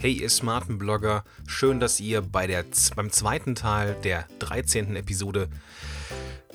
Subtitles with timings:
[0.00, 2.64] Hey, ihr smarten Blogger, schön, dass ihr bei der,
[2.96, 4.96] beim zweiten Teil der 13.
[4.96, 5.50] Episode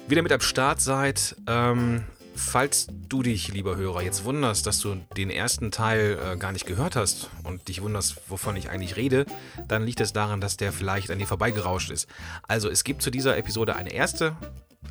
[0.07, 1.36] wieder mit am Start seid.
[1.45, 6.54] Ähm, falls du dich, lieber Hörer, jetzt wunderst, dass du den ersten Teil äh, gar
[6.54, 9.27] nicht gehört hast und dich wunderst, wovon ich eigentlich rede,
[9.68, 12.07] dann liegt es daran, dass der vielleicht an dir vorbeigerauscht ist.
[12.48, 14.36] Also es gibt zu dieser Episode eine erste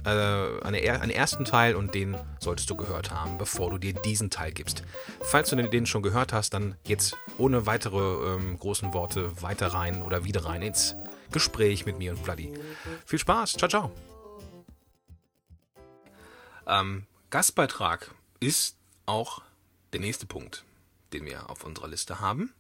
[0.05, 0.09] äh,
[0.63, 4.53] eine, einen ersten Teil und den solltest du gehört haben, bevor du dir diesen Teil
[4.53, 4.83] gibst.
[5.21, 10.03] Falls du den schon gehört hast, dann jetzt ohne weitere ähm, großen Worte weiter rein
[10.03, 10.97] oder wieder rein ins
[11.33, 12.53] Gespräch mit mir und Bloody.
[13.07, 13.91] Viel Spaß, ciao, ciao.
[16.67, 19.43] Ähm, Gastbeitrag ist auch
[19.93, 20.65] der nächste Punkt,
[21.13, 22.53] den wir auf unserer Liste haben.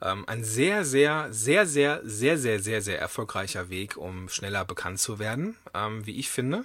[0.00, 5.00] Ähm, ein sehr, sehr, sehr, sehr, sehr, sehr, sehr, sehr erfolgreicher Weg, um schneller bekannt
[5.00, 6.64] zu werden, ähm, wie ich finde.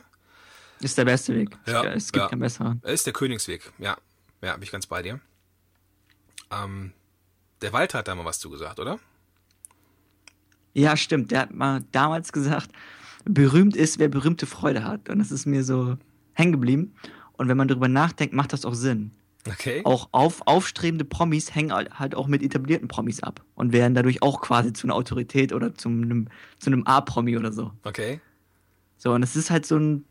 [0.79, 1.57] Ist der beste Weg.
[1.65, 2.29] Ja, es gibt ja.
[2.29, 2.81] keinen besseren.
[2.83, 3.97] Ist der Königsweg, ja.
[4.41, 5.19] Ja, bin ich ganz bei dir.
[6.51, 6.93] Ähm,
[7.61, 8.99] der Walter hat da mal was zu gesagt, oder?
[10.73, 11.31] Ja, stimmt.
[11.31, 12.71] Der hat mal damals gesagt,
[13.25, 15.09] berühmt ist, wer berühmte Freude hat.
[15.09, 15.97] Und das ist mir so
[16.33, 16.95] hängen geblieben.
[17.33, 19.11] Und wenn man darüber nachdenkt, macht das auch Sinn.
[19.47, 19.81] Okay.
[19.83, 24.41] Auch auf, aufstrebende Promis hängen halt auch mit etablierten Promis ab und werden dadurch auch
[24.41, 27.71] quasi zu einer Autorität oder zu einem, zu einem A-Promi oder so.
[27.83, 28.21] Okay.
[28.97, 30.05] So, und es ist halt so ein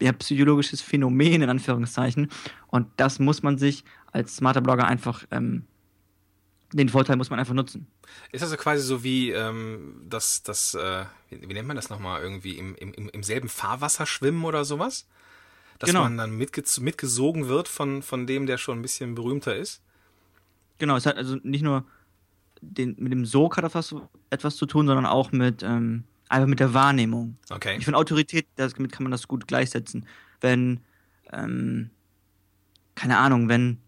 [0.00, 2.30] ja, psychologisches Phänomen, in Anführungszeichen.
[2.68, 5.64] Und das muss man sich als smarter Blogger einfach, ähm,
[6.72, 7.86] den Vorteil muss man einfach nutzen.
[8.32, 11.90] Ist das so quasi so wie ähm, das, das äh, wie, wie, nennt man das
[11.90, 15.06] nochmal, irgendwie im, im, im selben Fahrwasser schwimmen oder sowas?
[15.78, 16.02] Dass genau.
[16.04, 19.82] man dann mitge mitgesogen wird von, von dem, der schon ein bisschen berühmter ist?
[20.78, 21.84] Genau, es hat also nicht nur
[22.60, 23.94] den, mit dem Sog hat das
[24.30, 27.36] etwas zu tun, sondern auch mit ähm, einfach mit der Wahrnehmung.
[27.50, 27.76] Okay.
[27.78, 30.06] Ich finde Autorität, damit kann man das gut gleichsetzen.
[30.40, 30.80] Wenn,
[31.32, 31.90] ähm,
[32.94, 33.78] keine Ahnung, wenn,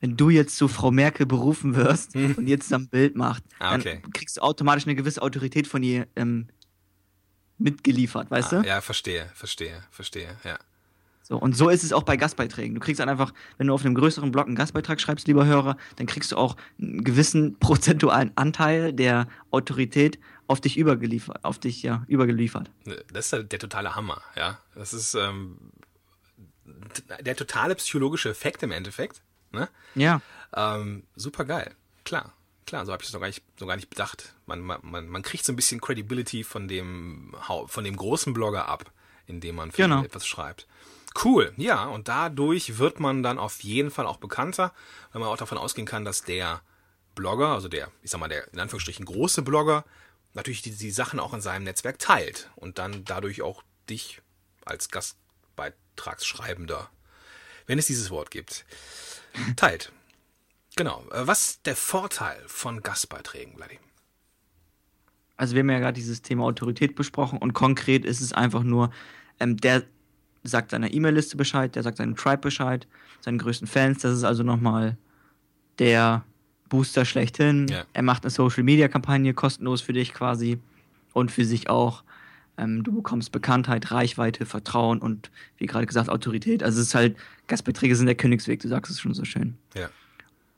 [0.00, 2.34] wenn du jetzt zu Frau Merkel berufen wirst hm.
[2.34, 4.00] und jetzt ein Bild macht, ah, okay.
[4.02, 6.48] dann kriegst du automatisch eine gewisse Autorität von ihr ähm,
[7.58, 8.68] mitgeliefert, weißt ah, du?
[8.68, 10.58] Ja, verstehe, verstehe, verstehe, ja.
[11.32, 12.74] So, und so ist es auch bei Gastbeiträgen.
[12.74, 15.78] Du kriegst dann einfach, wenn du auf einem größeren Blog einen Gastbeitrag schreibst, lieber Hörer,
[15.96, 21.82] dann kriegst du auch einen gewissen prozentualen Anteil der Autorität auf dich übergeliefert, auf dich
[21.82, 22.70] ja übergeliefert.
[23.10, 24.58] Das ist der totale Hammer, ja.
[24.74, 25.56] Das ist ähm,
[27.20, 29.22] der totale psychologische Effekt im Endeffekt.
[29.52, 29.70] Ne?
[29.94, 30.20] Ja.
[30.52, 32.34] Ähm, super geil, klar.
[32.66, 34.34] Klar, so habe ich es noch gar nicht, so gar nicht bedacht.
[34.44, 37.34] Man, man, man kriegt so ein bisschen Credibility von dem,
[37.68, 38.92] von dem großen Blogger ab,
[39.26, 40.04] indem man für genau.
[40.04, 40.66] etwas schreibt.
[41.22, 44.72] Cool, ja, und dadurch wird man dann auf jeden Fall auch bekannter,
[45.12, 46.62] weil man auch davon ausgehen kann, dass der
[47.14, 49.84] Blogger, also der, ich sag mal, der in Anführungsstrichen große Blogger,
[50.34, 54.22] natürlich die, die Sachen auch in seinem Netzwerk teilt und dann dadurch auch dich
[54.64, 56.88] als Gastbeitragsschreibender,
[57.66, 58.64] wenn es dieses Wort gibt,
[59.56, 59.92] teilt.
[60.76, 61.04] Genau.
[61.10, 63.78] Was ist der Vorteil von Gastbeiträgen, Vladi?
[65.36, 68.90] Also wir haben ja gerade dieses Thema Autorität besprochen und konkret ist es einfach nur,
[69.40, 69.84] ähm, der
[70.42, 72.86] sagt seiner E-Mail-Liste Bescheid, der sagt seinem Tribe Bescheid,
[73.20, 74.02] seinen größten Fans.
[74.02, 74.96] Das ist also nochmal
[75.78, 76.24] der
[76.68, 77.68] Booster schlechthin.
[77.68, 77.84] Ja.
[77.92, 80.58] Er macht eine Social-Media-Kampagne kostenlos für dich quasi
[81.12, 82.02] und für sich auch.
[82.58, 86.62] Ähm, du bekommst Bekanntheit, Reichweite, Vertrauen und wie gerade gesagt Autorität.
[86.62, 87.16] Also es ist halt,
[87.46, 89.56] Gastbeträge sind der Königsweg, du sagst es schon so schön.
[89.74, 89.88] Ja.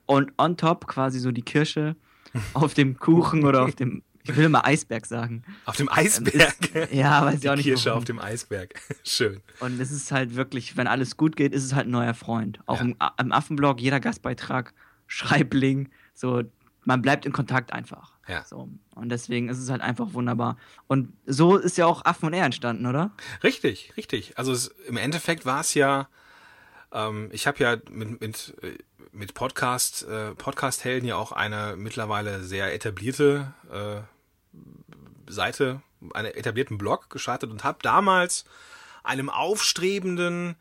[0.06, 1.96] Und on top quasi so die Kirsche
[2.54, 5.44] auf dem Kuchen oder auf dem ich will immer Eisberg sagen.
[5.66, 6.74] Auf dem Eisberg?
[6.74, 7.64] Ist, ja, weiß ich auch nicht.
[7.64, 7.98] Kirsche warum.
[7.98, 8.80] auf dem Eisberg.
[9.04, 9.42] Schön.
[9.60, 12.60] Und es ist halt wirklich, wenn alles gut geht, ist es halt ein neuer Freund.
[12.64, 12.82] Auch ja.
[12.82, 14.72] im, im Affenblog, jeder Gastbeitrag,
[15.06, 16.42] Schreibling, so,
[16.84, 18.12] man bleibt in Kontakt einfach.
[18.26, 18.44] Ja.
[18.44, 18.70] So.
[18.94, 20.56] Und deswegen ist es halt einfach wunderbar.
[20.86, 23.12] Und so ist ja auch Affen und Er entstanden, oder?
[23.42, 24.38] Richtig, richtig.
[24.38, 26.08] Also es, im Endeffekt war es ja,
[26.92, 28.54] ähm, ich habe ja mit, mit,
[29.12, 34.13] mit Podcast, äh, Podcast-Helden ja auch eine mittlerweile sehr etablierte äh,
[35.28, 38.44] Seite, einen etablierten Blog gestartet und habe damals
[39.02, 40.56] einem aufstrebenden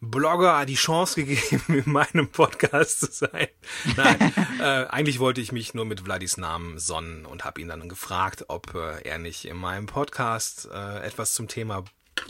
[0.00, 3.48] Blogger die Chance gegeben, in meinem Podcast zu sein.
[3.96, 7.88] Nein, äh, eigentlich wollte ich mich nur mit Vladis Namen sonnen und habe ihn dann
[7.88, 11.84] gefragt, ob äh, er nicht in meinem Podcast äh, etwas zum Thema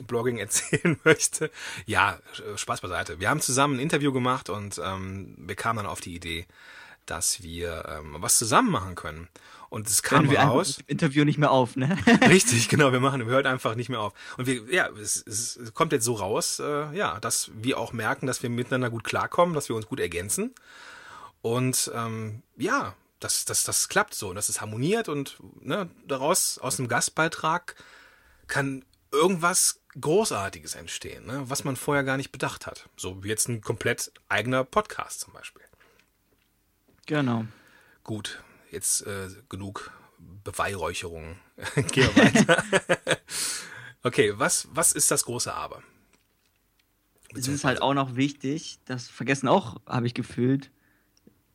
[0.07, 1.51] Blogging erzählen möchte.
[1.87, 2.19] Ja,
[2.57, 3.21] Spaß beiseite.
[3.21, 6.47] Wir haben zusammen ein Interview gemacht und ähm, wir kamen dann auf die Idee,
[7.07, 9.29] dass wir ähm, was zusammen machen können.
[9.71, 10.79] Und es kam wir raus.
[10.79, 11.97] Im Interview nicht mehr auf, ne?
[12.29, 12.91] Richtig, genau.
[12.91, 14.13] Wir machen, wir hören einfach nicht mehr auf.
[14.37, 18.27] Und wir, ja, es, es kommt jetzt so raus, äh, ja, dass wir auch merken,
[18.27, 20.53] dass wir miteinander gut klarkommen, dass wir uns gut ergänzen.
[21.41, 26.59] Und ähm, ja, das, das, das klappt so und das ist harmoniert und ne, daraus
[26.59, 27.77] aus einem Gastbeitrag
[28.49, 32.89] kann irgendwas Großartiges entstehen, ne, was man vorher gar nicht bedacht hat.
[32.97, 35.63] So wie jetzt ein komplett eigener Podcast zum Beispiel.
[37.07, 37.45] Genau.
[38.03, 38.43] Gut.
[38.71, 39.91] Jetzt äh, genug
[40.45, 41.37] Beweihräucherung.
[41.93, 42.63] Geh weiter.
[44.03, 45.83] okay, was, was ist das große Aber?
[47.35, 50.71] Es ist halt auch noch wichtig, das vergessen auch, habe ich gefühlt,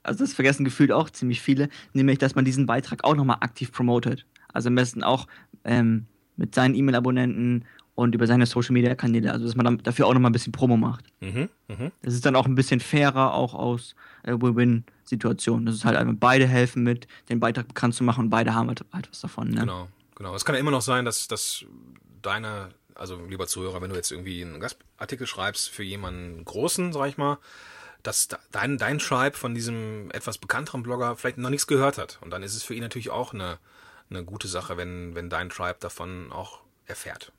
[0.03, 3.71] also das vergessen gefühlt auch ziemlich viele, nämlich, dass man diesen Beitrag auch nochmal aktiv
[3.73, 4.25] promotet.
[4.53, 5.27] Also am besten auch
[5.65, 6.05] ähm,
[6.37, 7.65] mit seinen E-Mail-Abonnenten
[7.95, 11.05] und über seine Social-Media-Kanäle, also dass man dafür auch nochmal ein bisschen Promo macht.
[11.19, 11.91] Mhm, mh.
[12.03, 14.31] Das ist dann auch ein bisschen fairer, auch aus äh,
[15.05, 15.65] Win-Win-Situationen.
[15.65, 18.67] Das ist halt einfach, beide helfen mit, den Beitrag bekannt zu machen und beide haben
[18.67, 19.49] halt, halt was davon.
[19.49, 19.61] Ne?
[19.61, 20.35] Genau, genau.
[20.35, 21.65] Es kann ja immer noch sein, dass, dass
[22.21, 27.09] deine also lieber Zuhörer, wenn du jetzt irgendwie einen Gastartikel schreibst für jemanden Großen, sag
[27.09, 27.39] ich mal,
[28.03, 32.19] dass dein, dein Schreib von diesem etwas bekannteren Blogger vielleicht noch nichts gehört hat.
[32.21, 33.57] Und dann ist es für ihn natürlich auch eine,
[34.09, 37.33] eine gute Sache, wenn, wenn dein Tribe davon auch erfährt.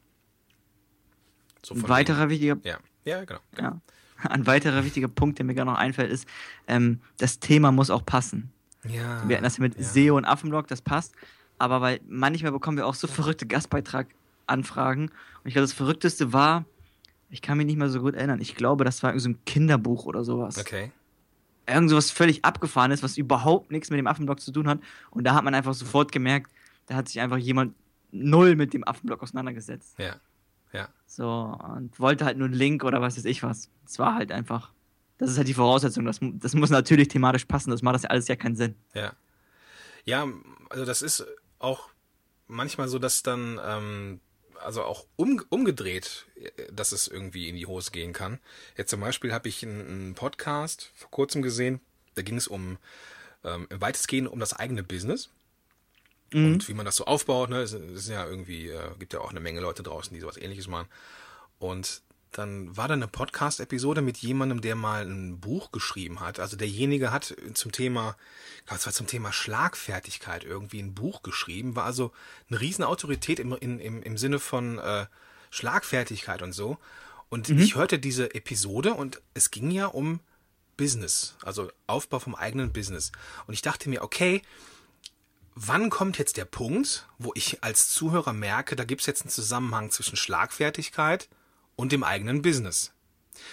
[1.63, 2.79] So ein weiterer wichtiger ja.
[3.05, 3.41] ja, genau.
[3.59, 3.81] Ja.
[4.29, 6.29] Ein weiterer wichtiger Punkt, der mir gerade noch einfällt, ist,
[6.67, 8.53] ähm, das Thema muss auch passen.
[8.85, 9.29] Ja.
[9.29, 9.83] Wir hatten das mit ja.
[9.83, 11.15] SEO und Affenblog, das passt.
[11.59, 15.05] Aber weil manchmal bekommen wir auch so verrückte Gastbeitrag-Anfragen.
[15.05, 15.13] Und
[15.45, 16.65] ich glaube, das Verrückteste war,
[17.31, 18.41] ich kann mich nicht mehr so gut erinnern.
[18.41, 20.59] Ich glaube, das war so ein Kinderbuch oder sowas.
[20.59, 20.93] Okay.
[21.67, 24.79] Irgend sowas völlig abgefahren ist, was überhaupt nichts mit dem Affenblock zu tun hat.
[25.11, 26.53] Und da hat man einfach sofort gemerkt,
[26.87, 27.75] da hat sich einfach jemand
[28.13, 29.99] null mit dem Affenblock auseinandergesetzt.
[29.99, 30.17] Ja.
[30.73, 30.89] Ja.
[31.07, 33.71] So, und wollte halt nur einen Link oder was weiß ich was.
[33.87, 34.73] Es war halt einfach.
[35.19, 36.05] Das ist halt die Voraussetzung.
[36.05, 37.71] Das, das muss natürlich thematisch passen.
[37.71, 38.75] Das macht das ja alles ja keinen Sinn.
[38.95, 39.15] Ja.
[40.05, 40.27] Ja,
[40.69, 41.27] also das ist
[41.59, 41.89] auch
[42.47, 44.21] manchmal so, dass dann ähm,
[44.63, 46.27] also auch um, umgedreht,
[46.73, 48.39] dass es irgendwie in die Hose gehen kann.
[48.77, 51.81] Jetzt zum Beispiel habe ich einen, einen, Podcast vor kurzem gesehen,
[52.15, 52.79] da ging es um
[53.45, 55.31] ähm, weitestgehend um das eigene Business.
[56.33, 56.55] Mhm.
[56.55, 59.31] Und wie man das so aufbaut, ne, es ist ja irgendwie, äh, gibt ja auch
[59.31, 60.89] eine Menge Leute draußen, die sowas ähnliches machen.
[61.59, 62.03] Und
[62.33, 66.39] dann war da eine Podcast-Episode mit jemandem, der mal ein Buch geschrieben hat.
[66.39, 68.17] Also derjenige hat zum Thema,
[68.59, 72.13] ich glaube, es war zum Thema Schlagfertigkeit irgendwie ein Buch geschrieben, war also
[72.51, 75.07] eine Riesenautorität im, im, im Sinne von äh,
[75.51, 76.79] Schlagfertigkeit und so.
[77.29, 77.59] Und mhm.
[77.59, 80.21] ich hörte diese Episode und es ging ja um
[80.77, 83.13] Business, also Aufbau vom eigenen Business.
[83.47, 84.43] Und ich dachte mir, okay,
[85.57, 89.31] wann kommt jetzt der Punkt, wo ich als Zuhörer merke, da gibt es jetzt einen
[89.31, 91.29] Zusammenhang zwischen Schlagfertigkeit
[91.75, 92.93] und dem eigenen Business.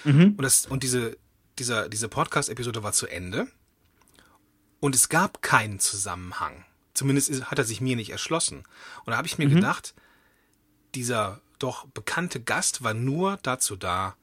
[0.04, 0.36] Mhm.
[0.38, 1.18] Und, das, und diese,
[1.58, 3.48] dieser, diese Podcast-Episode war zu Ende
[4.82, 6.66] und es gab keinen Zusammenhang.
[6.94, 8.64] Zumindest hat er sich mir nicht erschlossen.
[9.06, 9.56] Und da habe ich mir mhm.
[9.56, 9.96] gedacht,
[10.94, 14.16] dieser doch bekannte Gast war nur dazu da,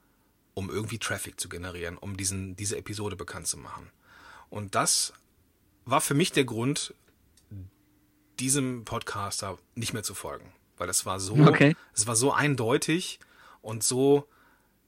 [0.52, 3.90] um irgendwie Traffic zu generieren, um diesen, diese Episode bekannt zu machen.
[4.50, 5.14] Und das
[5.86, 6.94] war für mich der Grund,
[8.40, 10.52] diesem Podcaster nicht mehr zu folgen.
[10.76, 11.76] Weil es war so, okay.
[11.94, 13.20] es war so eindeutig
[13.60, 14.26] und so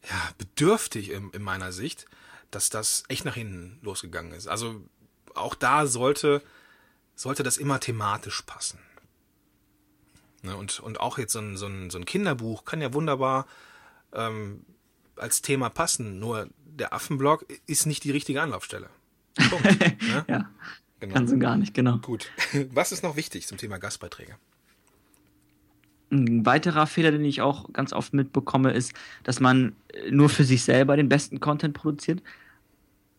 [0.08, 2.06] ja, bedürftig in, in meiner Sicht,
[2.50, 4.48] dass das echt nach hinten losgegangen ist.
[4.48, 4.80] Also
[5.34, 6.42] auch da sollte,
[7.14, 8.78] sollte das immer thematisch passen.
[10.42, 13.46] Ne, und, und auch jetzt so ein, so, ein, so ein Kinderbuch kann ja wunderbar
[14.12, 14.64] ähm,
[15.16, 18.90] als Thema passen, nur der Affenblog ist nicht die richtige Anlaufstelle.
[19.50, 19.64] Punkt,
[20.02, 20.24] ne?
[20.28, 20.50] ja,
[21.08, 21.14] genau.
[21.14, 21.98] ganz und gar nicht, genau.
[21.98, 22.30] Gut.
[22.72, 24.36] Was ist noch wichtig zum Thema Gastbeiträge?
[26.10, 29.74] Ein weiterer Fehler, den ich auch ganz oft mitbekomme, ist, dass man
[30.10, 32.22] nur für sich selber den besten Content produziert,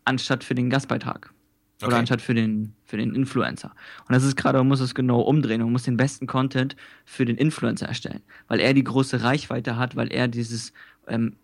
[0.05, 1.33] anstatt für den Gastbeitrag.
[1.77, 1.87] Okay.
[1.87, 3.71] Oder anstatt für den, für den Influencer.
[4.07, 5.61] Und das ist gerade, man muss es genau umdrehen.
[5.61, 8.21] Man muss den besten Content für den Influencer erstellen.
[8.47, 10.71] Weil er die große Reichweite hat, weil er dieses
[11.07, 11.35] ähm,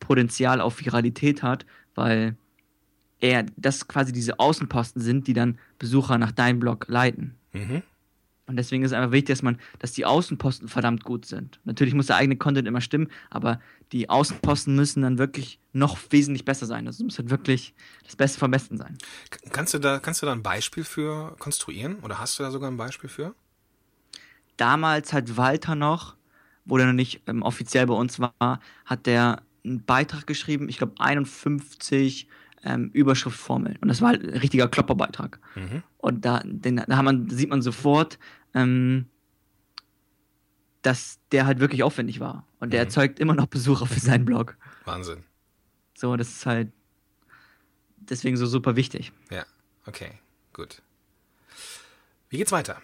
[0.00, 2.36] Potenzial auf Viralität hat, weil
[3.24, 7.34] er, das quasi diese Außenposten sind, die dann Besucher nach deinem Blog leiten.
[7.54, 7.82] Mhm.
[8.46, 11.58] Und deswegen ist es einfach wichtig, dass man, dass die Außenposten verdammt gut sind.
[11.64, 13.58] Natürlich muss der eigene Content immer stimmen, aber
[13.92, 16.84] die Außenposten müssen dann wirklich noch wesentlich besser sein.
[16.84, 17.72] Das muss halt wirklich
[18.04, 18.98] das Beste vom Besten sein.
[19.52, 22.00] Kannst du da, kannst du da ein Beispiel für konstruieren?
[22.00, 23.34] Oder hast du da sogar ein Beispiel für?
[24.58, 26.14] Damals hat Walter noch,
[26.66, 30.76] wo der noch nicht ähm, offiziell bei uns war, hat der einen Beitrag geschrieben, ich
[30.76, 32.28] glaube 51
[32.64, 33.76] ähm, Überschriftformel.
[33.80, 35.38] Und das war halt ein richtiger Klopperbeitrag.
[35.54, 35.82] Mhm.
[35.98, 38.18] Und da, den, da man, sieht man sofort,
[38.54, 39.06] ähm,
[40.82, 42.46] dass der halt wirklich aufwendig war.
[42.60, 42.86] Und der mhm.
[42.86, 44.56] erzeugt immer noch Besucher für seinen Blog.
[44.84, 45.24] Wahnsinn.
[45.94, 46.72] So, das ist halt
[47.96, 49.12] deswegen so super wichtig.
[49.30, 49.44] Ja,
[49.86, 50.12] okay,
[50.52, 50.82] gut.
[52.28, 52.80] Wie geht's weiter?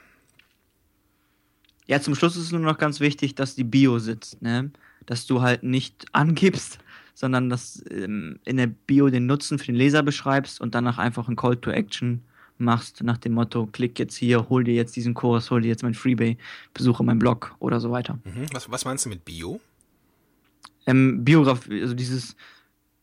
[1.87, 4.71] Ja, zum Schluss ist es nur noch ganz wichtig, dass die Bio sitzt, ne?
[5.07, 6.79] Dass du halt nicht angibst,
[7.21, 11.29] sondern dass ähm, in der Bio den Nutzen für den Leser beschreibst und danach einfach
[11.29, 12.23] ein Call to Action
[12.57, 15.83] machst nach dem Motto, klick jetzt hier, hol dir jetzt diesen Kurs, hol dir jetzt
[15.83, 16.39] mein Freebie,
[16.73, 18.19] besuche meinen Blog oder so weiter.
[18.25, 18.47] Mhm.
[18.53, 19.61] Was, was meinst du mit Bio?
[20.87, 22.37] Ähm, Biografie, also dieses,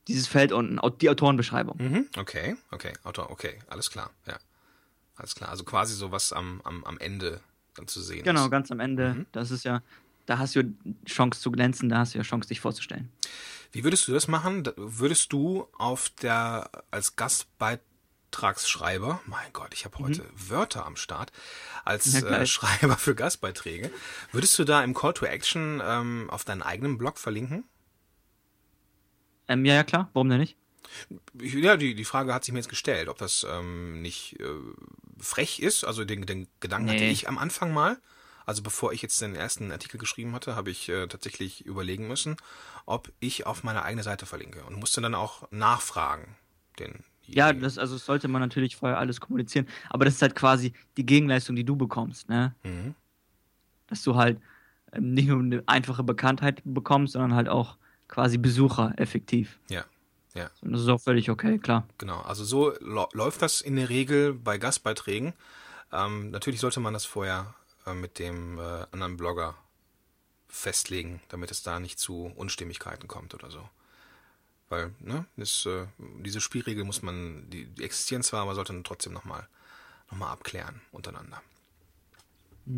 [0.08, 1.78] dieses Feld unten, die Autorenbeschreibung.
[1.78, 2.06] Mhm.
[2.18, 4.38] Okay, okay, Autor, okay, alles klar, ja.
[5.16, 5.50] Alles klar.
[5.50, 7.40] Also quasi so was am, am, am Ende
[7.76, 8.52] dann zu sehen Genau, ist.
[8.52, 9.14] ganz am Ende.
[9.14, 9.26] Mhm.
[9.32, 9.82] Das ist ja,
[10.28, 10.76] da hast du
[11.08, 13.12] Chance zu glänzen, da hast du ja Chance, dich vorzustellen.
[13.72, 14.70] Wie würdest du das machen?
[14.76, 21.32] Würdest du auf der als Gastbeitragsschreiber, mein Gott, ich habe heute Wörter am Start,
[21.84, 22.28] als Mhm.
[22.28, 22.46] Äh.
[22.56, 23.92] Schreiber für Gastbeiträge,
[24.32, 27.64] würdest du da im Call to Action ähm, auf deinen eigenen Blog verlinken?
[29.48, 30.58] Ähm, ja, ja, klar, warum denn nicht?
[31.40, 34.46] Ich, ja, die, die Frage hat sich mir jetzt gestellt, ob das ähm, nicht äh,
[35.20, 35.84] frech ist.
[35.84, 37.12] Also den, den Gedanken hatte Nee.
[37.12, 38.00] ich am Anfang mal.
[38.48, 42.38] Also bevor ich jetzt den ersten Artikel geschrieben hatte, habe ich äh, tatsächlich überlegen müssen,
[42.86, 46.38] ob ich auf meine eigene Seite verlinke und musste dann auch nachfragen.
[46.80, 50.34] Den Ja, das, also das sollte man natürlich vorher alles kommunizieren, aber das ist halt
[50.34, 52.56] quasi die Gegenleistung, die du bekommst, ne?
[52.64, 52.96] Mhm.
[53.88, 54.40] Dass du halt
[54.94, 57.76] ähm, nicht nur eine einfache Bekanntheit bekommst, sondern halt auch
[58.08, 59.60] quasi Besucher effektiv.
[59.68, 59.84] Ja,
[60.36, 60.50] ja.
[60.62, 61.86] Und das ist auch völlig okay, klar.
[61.98, 65.34] Genau, also so läuft das in der Regel bei Gastbeiträgen.
[65.92, 67.54] Ähm, natürlich sollte man das vorher
[67.94, 69.56] mit dem äh, anderen Blogger
[70.48, 73.68] festlegen, damit es da nicht zu Unstimmigkeiten kommt oder so.
[74.70, 78.84] Weil, ne, das, äh, diese Spielregel muss man, die, die existieren zwar, aber sollte man
[78.84, 79.48] trotzdem nochmal
[80.12, 81.42] noch mal abklären untereinander.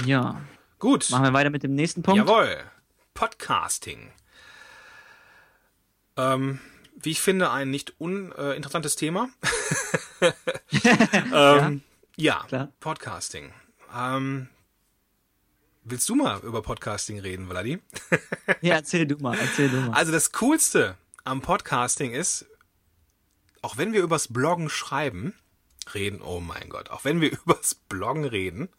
[0.06, 0.42] Ja.
[0.80, 2.18] Gut, Machen wir weiter mit dem nächsten Punkt.
[2.18, 2.64] jawohl,
[3.14, 4.12] Podcasting.
[6.16, 6.60] Ähm,
[6.96, 9.30] wie ich finde, ein nicht uninteressantes Thema.
[11.34, 11.82] ähm,
[12.16, 12.72] ja, Klar.
[12.80, 13.54] Podcasting.
[13.96, 14.50] Ähm,
[15.90, 17.80] willst du mal über Podcasting reden, Vladi?
[18.62, 19.94] Ja, erzähl du mal, erzähl du mal.
[19.96, 22.46] Also das Coolste am Podcasting ist,
[23.62, 25.34] auch wenn wir übers Bloggen schreiben,
[25.94, 28.70] reden, oh mein Gott, auch wenn wir übers Bloggen reden,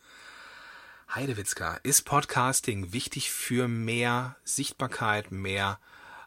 [1.14, 5.80] Heidewitzka, ist Podcasting wichtig für mehr Sichtbarkeit, mehr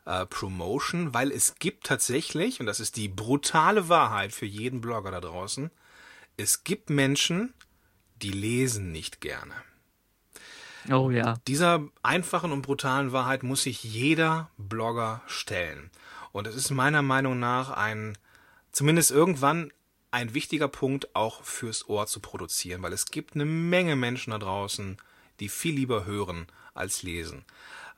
[0.06, 5.12] äh, Promotion, weil es gibt tatsächlich, und das ist die brutale Wahrheit für jeden Blogger
[5.12, 5.72] da draußen,
[6.36, 7.54] es gibt Menschen,
[8.22, 9.54] die lesen nicht gerne.
[10.92, 11.36] Oh ja.
[11.48, 15.90] Dieser einfachen und brutalen Wahrheit muss sich jeder Blogger stellen.
[16.32, 18.18] Und es ist meiner Meinung nach ein,
[18.72, 19.72] zumindest irgendwann
[20.12, 24.40] ein wichtiger Punkt auch fürs Ohr zu produzieren, weil es gibt eine Menge Menschen da
[24.40, 24.98] draußen,
[25.40, 27.46] die viel lieber hören als lesen.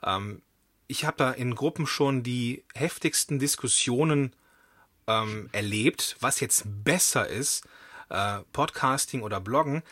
[0.04, 0.42] Ähm,
[0.88, 4.34] ich habe da in Gruppen schon die heftigsten Diskussionen
[5.08, 7.66] ähm, erlebt, was jetzt besser ist,
[8.10, 9.84] äh, Podcasting oder Bloggen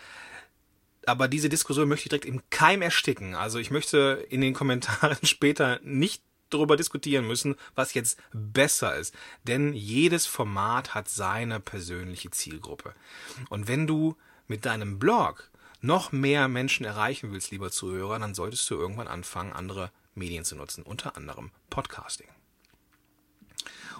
[1.06, 3.36] aber diese Diskussion möchte ich direkt im Keim ersticken.
[3.36, 9.16] Also ich möchte in den Kommentaren später nicht darüber diskutieren müssen, was jetzt besser ist.
[9.44, 12.94] Denn jedes Format hat seine persönliche Zielgruppe.
[13.50, 14.16] Und wenn du
[14.48, 15.50] mit deinem Blog
[15.82, 20.56] noch mehr Menschen erreichen willst, lieber Zuhörer, dann solltest du irgendwann anfangen, andere Medien zu
[20.56, 22.28] nutzen, unter anderem Podcasting.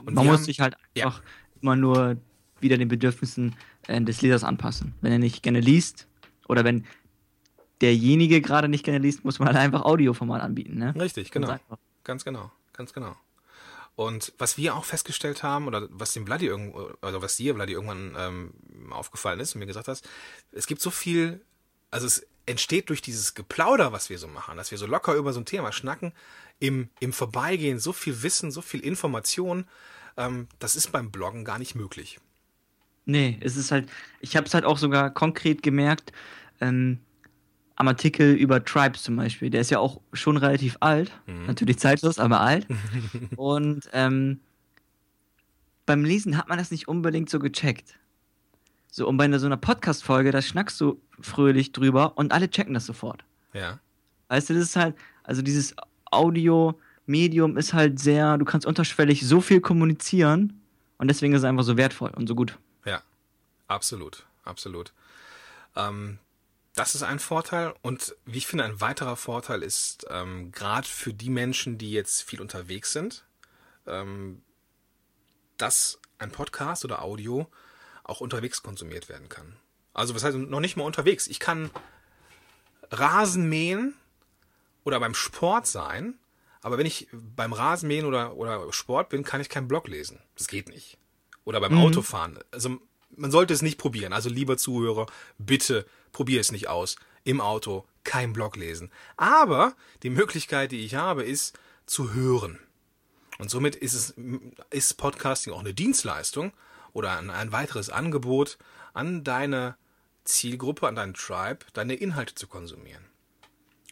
[0.06, 1.06] Und Man muss haben- sich halt Ja.
[1.08, 1.22] einfach
[1.62, 2.18] immer nur
[2.60, 3.56] wieder den Bedürfnissen
[3.88, 4.94] äh, des Lesers anpassen.
[5.02, 6.08] Wenn er nicht gerne liest
[6.48, 6.86] oder wenn
[7.82, 10.78] derjenige gerade nicht gerne liest, muss man halt einfach Audioformat anbieten.
[10.78, 10.94] Ne?
[10.98, 11.58] Richtig, genau.
[12.04, 13.16] Ganz genau, ganz genau.
[13.96, 17.74] Und was wir auch festgestellt haben, oder was dem Vladi irgendwo, oder was dir, Vladi,
[17.74, 20.08] irgendwann ähm, aufgefallen ist und mir gesagt hast,
[20.52, 21.42] es gibt so viel,
[21.92, 25.32] also es entsteht durch dieses Geplauder, was wir so machen, dass wir so locker über
[25.32, 26.12] so ein Thema schnacken,
[26.60, 29.68] im, im Vorbeigehen so viel Wissen, so viel Information,
[30.18, 32.20] ähm, das ist beim Bloggen gar nicht möglich.
[33.06, 33.90] Nee, es ist halt,
[34.22, 36.12] ich habe es halt auch sogar konkret gemerkt,
[36.62, 37.00] ähm,
[37.76, 41.12] am Artikel über Tribes zum Beispiel, der ist ja auch schon relativ alt,
[41.48, 42.68] natürlich zeitlos, aber alt.
[43.36, 44.40] Und ähm,
[45.86, 47.98] beim Lesen hat man das nicht unbedingt so gecheckt.
[48.90, 52.86] So, und bei so einer Podcast-Folge, da schnackst du fröhlich drüber und alle checken das
[52.86, 53.26] sofort.
[53.52, 53.80] Ja,
[54.34, 55.76] Weißt du, das ist halt, also dieses
[56.10, 60.62] Audio-Medium ist halt sehr, du kannst unterschwellig so viel kommunizieren
[60.98, 62.58] und deswegen ist es einfach so wertvoll und so gut.
[63.74, 64.94] Absolut, absolut.
[65.76, 66.20] Ähm,
[66.76, 71.14] das ist ein Vorteil und wie ich finde, ein weiterer Vorteil ist ähm, gerade für
[71.14, 73.26] die Menschen, die jetzt viel unterwegs sind,
[73.86, 74.42] ähm,
[75.58, 77.48] dass ein Podcast oder Audio
[78.04, 79.56] auch unterwegs konsumiert werden kann.
[79.94, 81.28] Also was heißt noch nicht mal unterwegs?
[81.28, 81.70] Ich kann
[82.90, 83.94] Rasen mähen
[84.84, 86.18] oder beim Sport sein,
[86.62, 90.20] aber wenn ich beim Rasenmähen oder, oder Sport bin, kann ich keinen Blog lesen.
[90.36, 90.98] Das geht nicht.
[91.46, 92.40] Oder beim Autofahren.
[92.52, 92.80] Also
[93.18, 94.14] man sollte es nicht probieren.
[94.14, 96.96] Also lieber Zuhörer, bitte probier es nicht aus.
[97.24, 98.92] Im Auto kein Blog lesen.
[99.16, 102.60] Aber die Möglichkeit, die ich habe, ist zu hören.
[103.40, 104.14] Und somit ist es,
[104.70, 106.54] ist Podcasting auch eine Dienstleistung
[106.92, 108.58] oder ein, ein weiteres Angebot
[108.94, 109.76] an deine
[110.24, 113.06] Zielgruppe, an deinen Tribe, deine Inhalte zu konsumieren.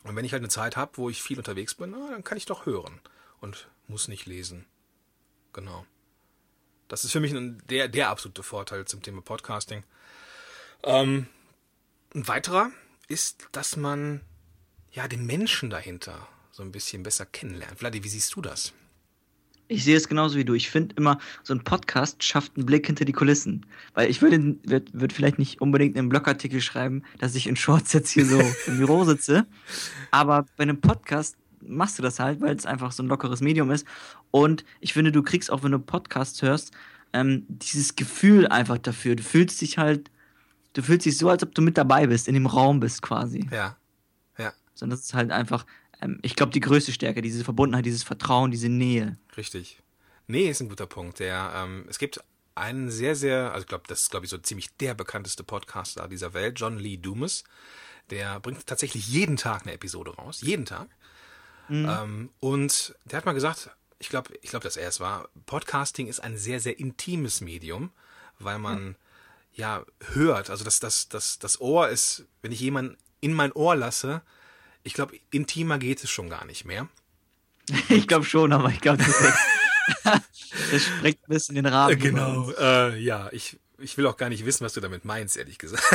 [0.03, 2.37] Und wenn ich halt eine Zeit habe, wo ich viel unterwegs bin, na, dann kann
[2.37, 3.01] ich doch hören
[3.39, 4.65] und muss nicht lesen.
[5.53, 5.85] Genau.
[6.91, 7.33] Das ist für mich
[7.69, 9.83] der, der absolute Vorteil zum Thema Podcasting.
[10.83, 11.27] Ähm,
[12.13, 12.69] ein weiterer
[13.07, 14.19] ist, dass man
[14.91, 17.79] ja den Menschen dahinter so ein bisschen besser kennenlernt.
[17.79, 18.73] Vladi, wie siehst du das?
[19.69, 20.53] Ich sehe es genauso wie du.
[20.53, 23.65] Ich finde immer, so ein Podcast schafft einen Blick hinter die Kulissen.
[23.93, 27.93] Weil ich würde würd, würd vielleicht nicht unbedingt einen Blogartikel schreiben, dass ich in Shorts
[27.93, 29.47] jetzt hier so im Büro sitze.
[30.11, 33.71] Aber bei einem Podcast machst du das halt, weil es einfach so ein lockeres Medium
[33.71, 33.85] ist.
[34.31, 36.71] Und ich finde, du kriegst auch, wenn du Podcasts hörst,
[37.13, 39.15] ähm, dieses Gefühl einfach dafür.
[39.15, 40.09] Du fühlst dich halt,
[40.73, 43.47] du fühlst dich so, als ob du mit dabei bist, in dem Raum bist quasi.
[43.51, 43.77] Ja.
[44.37, 44.53] Ja.
[44.73, 45.65] Sondern das ist halt einfach,
[46.01, 49.17] ähm, ich glaube, die größte Stärke, diese Verbundenheit, dieses Vertrauen, diese Nähe.
[49.37, 49.81] Richtig.
[50.27, 51.19] Nähe ist ein guter Punkt.
[51.19, 52.23] Der, ähm, es gibt
[52.55, 56.07] einen sehr, sehr, also ich glaube, das ist, glaube ich, so ziemlich der bekannteste Podcaster
[56.07, 57.43] dieser Welt, John Lee Dumas.
[58.09, 60.41] Der bringt tatsächlich jeden Tag eine Episode raus.
[60.41, 60.89] Jeden Tag.
[61.71, 61.89] Mhm.
[61.89, 66.07] Ähm, und der hat mal gesagt, ich glaube, ich glaube, dass er es war, Podcasting
[66.07, 67.91] ist ein sehr, sehr intimes Medium,
[68.39, 68.95] weil man mhm.
[69.53, 73.77] ja hört, also das, das, das, das Ohr ist, wenn ich jemanden in mein Ohr
[73.77, 74.21] lasse,
[74.83, 76.89] ich glaube, intimer geht es schon gar nicht mehr.
[77.89, 79.33] ich glaube schon, aber ich glaube, das,
[80.71, 81.97] das sprengt ein bisschen den Rahmen.
[81.97, 85.57] Genau, äh, ja, ich, ich will auch gar nicht wissen, was du damit meinst, ehrlich
[85.57, 85.85] gesagt.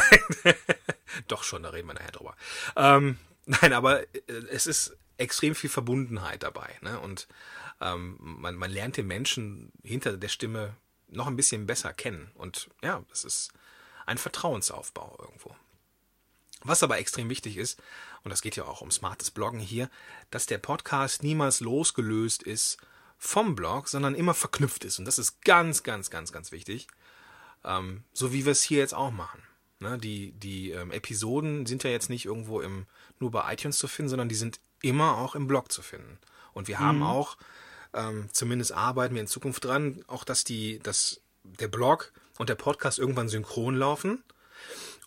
[1.29, 2.35] Doch schon, da reden wir nachher drüber.
[2.77, 6.77] Ähm, nein, aber äh, es ist extrem viel Verbundenheit dabei.
[6.83, 7.01] Ne?
[7.01, 7.27] Und
[7.81, 10.77] ähm, man, man lernt den Menschen hinter der Stimme
[11.09, 12.31] noch ein bisschen besser kennen.
[12.35, 13.53] Und ja, das ist
[14.05, 15.55] ein Vertrauensaufbau irgendwo.
[16.63, 17.81] Was aber extrem wichtig ist,
[18.25, 19.89] und das geht ja auch um smartes Bloggen hier,
[20.31, 22.79] dass der Podcast niemals losgelöst ist
[23.19, 24.99] vom Blog, sondern immer verknüpft ist.
[24.99, 26.89] Und das ist ganz, ganz, ganz, ganz wichtig.
[27.65, 29.43] Ähm, so wie wir es hier jetzt auch machen.
[29.79, 32.87] Ne, die die ähm, Episoden sind ja jetzt nicht irgendwo im,
[33.19, 36.19] nur bei iTunes zu finden, sondern die sind immer auch im Blog zu finden.
[36.53, 37.05] Und wir haben mhm.
[37.05, 37.37] auch,
[37.93, 42.55] ähm, zumindest arbeiten wir in Zukunft dran, auch dass die, dass der Blog und der
[42.55, 44.23] Podcast irgendwann synchron laufen.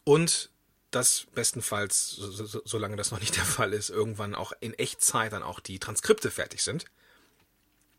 [0.04, 0.50] Und
[0.92, 5.34] dass bestenfalls, so, so, solange das noch nicht der Fall ist, irgendwann auch in Echtzeit
[5.34, 6.86] dann auch die Transkripte fertig sind.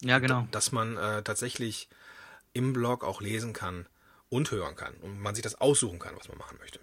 [0.03, 0.49] Ja, genau.
[0.51, 1.89] Dass man äh, tatsächlich
[2.53, 3.87] im Blog auch lesen kann
[4.29, 6.81] und hören kann und man sich das aussuchen kann, was man machen möchte.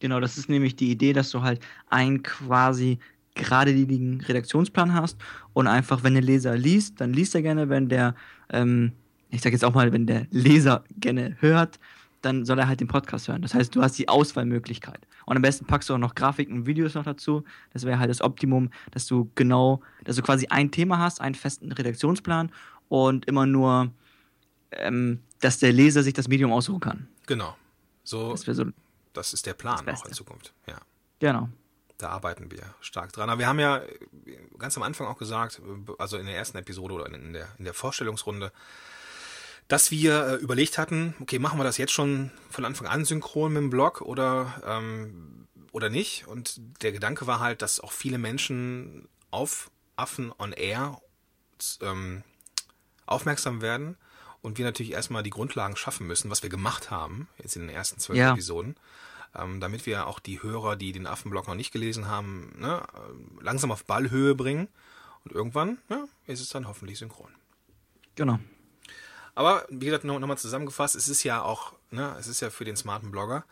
[0.00, 2.98] Genau, das ist nämlich die Idee, dass du halt einen quasi
[3.34, 5.16] geradlinigen Redaktionsplan hast
[5.52, 8.14] und einfach, wenn der Leser liest, dann liest er gerne, wenn der,
[8.50, 8.92] ähm,
[9.30, 11.78] ich sag jetzt auch mal, wenn der Leser gerne hört,
[12.20, 13.42] dann soll er halt den Podcast hören.
[13.42, 15.06] Das heißt, du hast die Auswahlmöglichkeit.
[15.24, 17.44] Und am besten packst du auch noch Grafiken und Videos noch dazu.
[17.72, 21.36] Das wäre halt das Optimum, dass du genau, dass du quasi ein Thema hast, einen
[21.36, 22.50] festen Redaktionsplan
[22.88, 23.92] und immer nur,
[24.72, 27.08] ähm, dass der Leser sich das Medium aussuchen kann.
[27.26, 27.56] Genau.
[28.02, 28.64] So, so
[29.12, 30.52] das ist der Plan auch in Zukunft.
[30.66, 30.78] Ja.
[31.18, 31.48] Genau.
[31.98, 33.28] Da arbeiten wir stark dran.
[33.28, 33.82] Aber wir haben ja
[34.58, 35.60] ganz am Anfang auch gesagt,
[35.98, 38.52] also in der ersten Episode oder in der, in der Vorstellungsrunde,
[39.66, 43.52] dass wir äh, überlegt hatten, okay, machen wir das jetzt schon von Anfang an synchron
[43.52, 46.26] mit dem Blog oder, ähm, oder nicht?
[46.26, 51.00] Und der Gedanke war halt, dass auch viele Menschen auf Affen on Air
[51.82, 52.22] ähm,
[53.06, 53.96] aufmerksam werden
[54.48, 57.70] und wir natürlich erstmal die Grundlagen schaffen müssen, was wir gemacht haben, jetzt in den
[57.70, 58.32] ersten zwölf ja.
[58.32, 58.76] Episoden,
[59.34, 62.82] ähm, damit wir auch die Hörer, die den Affenblog noch nicht gelesen haben, ne,
[63.42, 64.68] langsam auf Ballhöhe bringen.
[65.26, 67.30] Und irgendwann ja, ist es dann hoffentlich synchron.
[68.14, 68.38] Genau.
[69.34, 72.64] Aber wie gesagt, nochmal noch zusammengefasst, es ist ja auch, ne, es ist ja für
[72.64, 73.44] den smarten Blogger.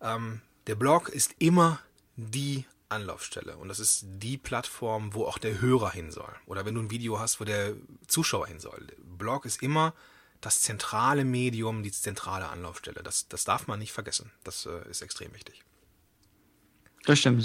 [0.00, 1.80] Ähm, der Blog ist immer
[2.14, 6.34] die Anlaufstelle und das ist die Plattform, wo auch der Hörer hin soll.
[6.46, 7.74] Oder wenn du ein Video hast, wo der
[8.06, 8.86] Zuschauer hin soll.
[9.02, 9.94] Blog ist immer
[10.40, 13.02] das zentrale Medium, die zentrale Anlaufstelle.
[13.02, 14.32] Das, das darf man nicht vergessen.
[14.44, 15.62] Das äh, ist extrem wichtig.
[17.04, 17.42] Das stimmt.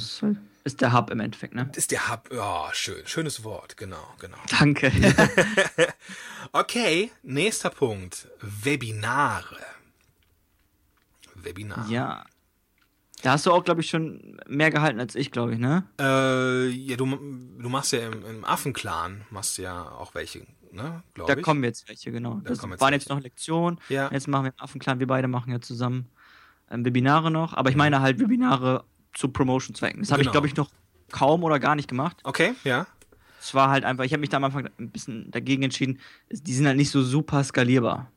[0.64, 1.72] Ist der Hub im Endeffekt, ne?
[1.76, 2.30] Ist der Hub.
[2.32, 3.06] Ja, oh, schön.
[3.08, 3.78] Schönes Wort.
[3.78, 4.38] Genau, genau.
[4.60, 4.92] Danke.
[6.52, 8.28] okay, nächster Punkt.
[8.42, 9.58] Webinare.
[11.36, 11.92] Webinare.
[11.92, 12.26] Ja.
[13.24, 15.84] Da hast du auch, glaube ich, schon mehr gehalten als ich, glaube ich, ne?
[16.00, 21.02] Äh, ja, du, du machst ja im, im Affenclan, machst ja auch welche, ne?
[21.16, 21.44] Glaube da ich.
[21.44, 22.36] kommen jetzt welche, genau.
[22.44, 23.80] Da das waren jetzt, jetzt noch Lektionen.
[23.90, 24.10] Ja.
[24.12, 26.10] Jetzt machen wir im Affenclan, wir beide machen ja zusammen
[26.70, 27.54] ähm, Webinare noch.
[27.54, 27.80] Aber ich mhm.
[27.80, 30.02] meine halt Webinare zu Promotion-Zwecken.
[30.02, 30.30] Das habe genau.
[30.30, 30.70] ich, glaube ich, noch
[31.12, 32.18] kaum oder gar nicht gemacht.
[32.24, 32.86] Okay, ja.
[33.40, 36.00] Es war halt einfach, ich habe mich da am Anfang ein bisschen dagegen entschieden,
[36.30, 38.12] die sind halt nicht so super skalierbar.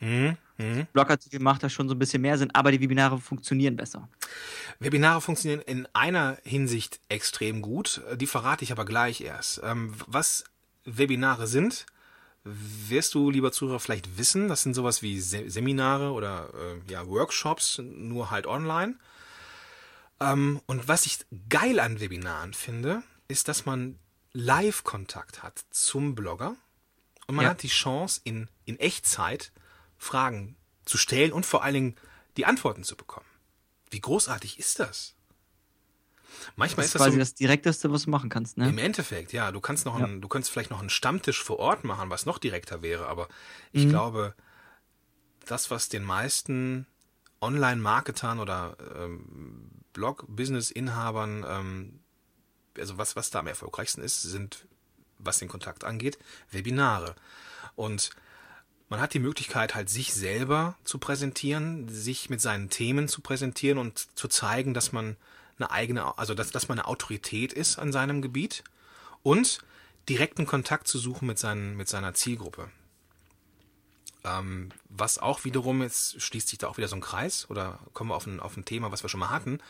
[0.00, 0.36] Mhm.
[0.58, 0.86] Mhm.
[0.92, 4.08] Blogartikel macht da schon so ein bisschen mehr Sinn, aber die Webinare funktionieren besser.
[4.80, 9.60] Webinare funktionieren in einer Hinsicht extrem gut, die verrate ich aber gleich erst.
[9.64, 10.44] Ähm, was
[10.84, 11.86] Webinare sind,
[12.44, 14.48] wirst du, lieber Zuhörer, vielleicht wissen.
[14.48, 18.96] Das sind sowas wie Seminare oder äh, ja, Workshops, nur halt online.
[20.20, 21.18] Ähm, und was ich
[21.48, 23.98] geil an Webinaren finde, ist, dass man
[24.32, 26.56] Live-Kontakt hat zum Blogger
[27.26, 27.50] und man ja.
[27.50, 29.52] hat die Chance, in, in Echtzeit
[29.98, 31.96] Fragen zu stellen und vor allen Dingen
[32.36, 33.26] die Antworten zu bekommen.
[33.90, 35.14] wie großartig ist das?
[36.56, 38.68] Manchmal Das ist ist das quasi so, das Direkteste, was du machen kannst, ne?
[38.68, 40.04] im Endeffekt, ja, du kannst noch Ja.
[40.04, 43.28] einen, du könntest vielleicht noch einen Stammtisch vor Ort machen, was noch direkter wäre, aber
[43.72, 43.90] ich Mhm.
[43.90, 44.34] glaube,
[45.46, 46.86] das, was den meisten
[47.40, 52.00] Online-Marketern oder ähm, Blog-Business-Inhabern, ähm,
[52.76, 54.66] also was, was da am erfolgreichsten ist, sind,
[55.18, 56.18] was den Kontakt angeht,
[56.50, 57.14] Webinare.
[57.74, 58.10] Und
[58.88, 63.78] man hat die Möglichkeit, halt sich selber zu präsentieren, sich mit seinen Themen zu präsentieren
[63.78, 65.16] und zu zeigen, dass man
[65.58, 68.64] eine eigene, also dass, dass man eine Autorität ist an seinem Gebiet
[69.22, 69.60] und
[70.08, 72.70] direkten Kontakt zu suchen mit, seinen, mit seiner Zielgruppe.
[74.24, 78.10] Ähm, was auch wiederum, jetzt schließt sich da auch wieder so ein Kreis oder kommen
[78.10, 79.60] wir auf ein, auf ein Thema, was wir schon mal hatten,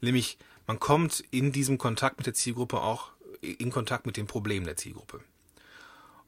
[0.00, 0.36] nämlich
[0.66, 4.76] man kommt in diesem Kontakt mit der Zielgruppe auch in Kontakt mit den Problemen der
[4.76, 5.22] Zielgruppe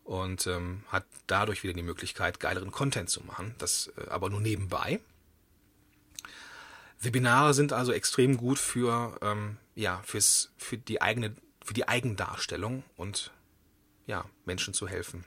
[0.09, 3.55] und ähm, hat dadurch wieder die Möglichkeit, geileren Content zu machen.
[3.59, 5.01] Das äh, aber nur nebenbei.
[7.01, 12.83] Webinare sind also extrem gut für ähm, ja fürs für die eigene für die Eigendarstellung
[12.97, 13.33] und
[14.07, 15.25] ja Menschen zu helfen.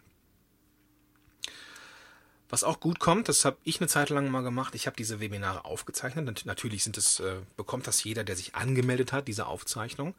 [2.50, 4.76] Was auch gut kommt, das habe ich eine Zeit lang mal gemacht.
[4.76, 6.26] Ich habe diese Webinare aufgezeichnet.
[6.26, 10.16] Nat- Natürlich sind es äh, bekommt das jeder, der sich angemeldet hat, diese Aufzeichnung.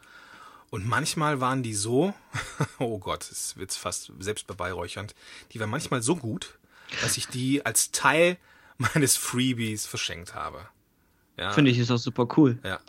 [0.73, 2.15] Und manchmal waren die so,
[2.79, 5.15] oh Gott, es wird fast selbst beweihräuchernd,
[5.53, 6.59] die waren manchmal so gut,
[7.03, 8.39] dass ich die als Teil
[8.79, 10.67] meines Freebies verschenkt habe.
[11.37, 12.59] Ja, Finde ich, ist auch super cool.
[12.65, 12.81] ja.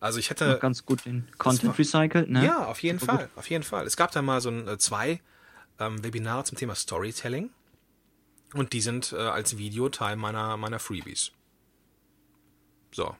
[0.00, 2.44] Also ich hätte, ganz gut den Content war- recycelt, ne?
[2.44, 3.84] ja, auf jeden Super Fall, auf jeden Fall.
[3.86, 5.20] Es gab da mal so ein, äh, zwei
[5.80, 7.50] ähm, Webinare zum Thema Storytelling
[8.54, 11.32] und die sind äh, als Video Teil meiner, meiner Freebies.
[12.92, 13.14] So,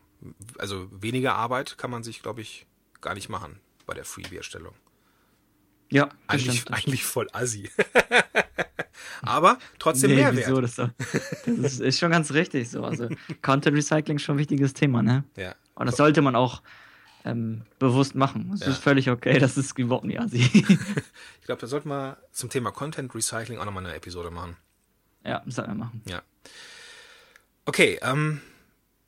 [0.59, 2.67] also weniger Arbeit kann man sich, glaube ich,
[3.01, 4.75] gar nicht machen bei der Freebie-Erstellung.
[5.91, 7.71] Ja, Eigentlich, stimmt, eigentlich voll assi.
[9.23, 10.47] Aber trotzdem nee, Mehrwert.
[10.47, 10.91] Wieso, das, ist
[11.47, 12.85] das ist, ist schon ganz richtig so.
[12.85, 13.09] Also
[13.43, 15.25] Content Recycling ist schon ein wichtiges Thema, ne?
[15.37, 15.55] Ja.
[15.75, 16.63] Und das sollte man auch
[17.25, 18.51] ähm, bewusst machen.
[18.53, 18.69] Das Ja.
[18.69, 20.41] ist völlig okay, das ist überhaupt nicht assi.
[21.41, 24.57] Ich glaube, da sollten wir zum Thema Content Recycling auch nochmal eine Episode machen.
[25.25, 26.03] ja, das sollten wir machen.
[26.07, 26.21] Ja.
[27.65, 28.43] Okay, ähm,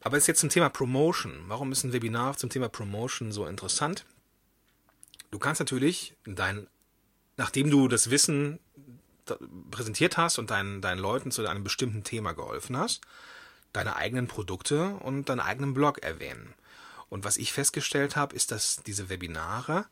[0.03, 1.33] aber jetzt zum Thema Promotion.
[1.49, 4.07] Warum ist ein Webinar zum Thema Promotion so interessant?
[5.31, 6.67] Du kannst natürlich dein,
[7.37, 8.59] nachdem du das Wissen
[9.71, 13.03] präsentiert hast und deinen, deinen Leuten zu einem bestimmten Thema geholfen hast,
[13.73, 16.55] deine eigenen Produkte und deinen eigenen Blog erwähnen.
[17.09, 19.87] Und was ich festgestellt habe, ist, dass diese Webinare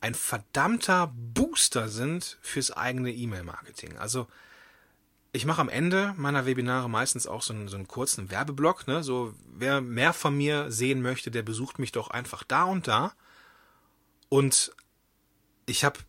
[0.00, 3.98] ein verdammter Booster sind fürs eigene E-Mail-Marketing.
[3.98, 4.26] Also
[5.32, 8.86] ich mache am Ende meiner Webinare meistens auch so einen, so einen kurzen Werbeblock.
[8.86, 9.02] Ne?
[9.02, 13.14] So, wer mehr von mir sehen möchte, der besucht mich doch einfach da und da.
[14.32, 14.72] Und
[15.66, 16.00] ich habe,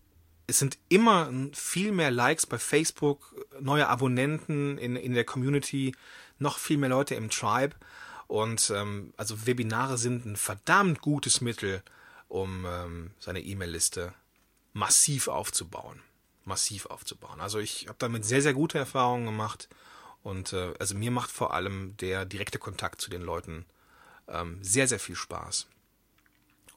[0.48, 5.94] es sind immer viel mehr Likes bei Facebook, neue Abonnenten in, in der Community,
[6.40, 7.76] noch viel mehr Leute im Tribe.
[8.28, 11.84] Und ähm, also Webinare sind ein verdammt gutes Mittel,
[12.30, 14.14] um ähm, seine E-Mail-Liste
[14.72, 16.00] massiv aufzubauen.
[16.46, 17.42] Massiv aufzubauen.
[17.42, 19.68] Also ich habe damit sehr, sehr gute Erfahrungen gemacht.
[20.24, 23.66] Und äh, also mir macht vor allem der direkte Kontakt zu den Leuten
[24.30, 25.68] ähm, sehr, sehr viel Spaß.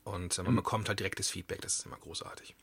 [0.06, 2.54] Und äh, man bekommt halt direktes Feedback, das ist immer großartig.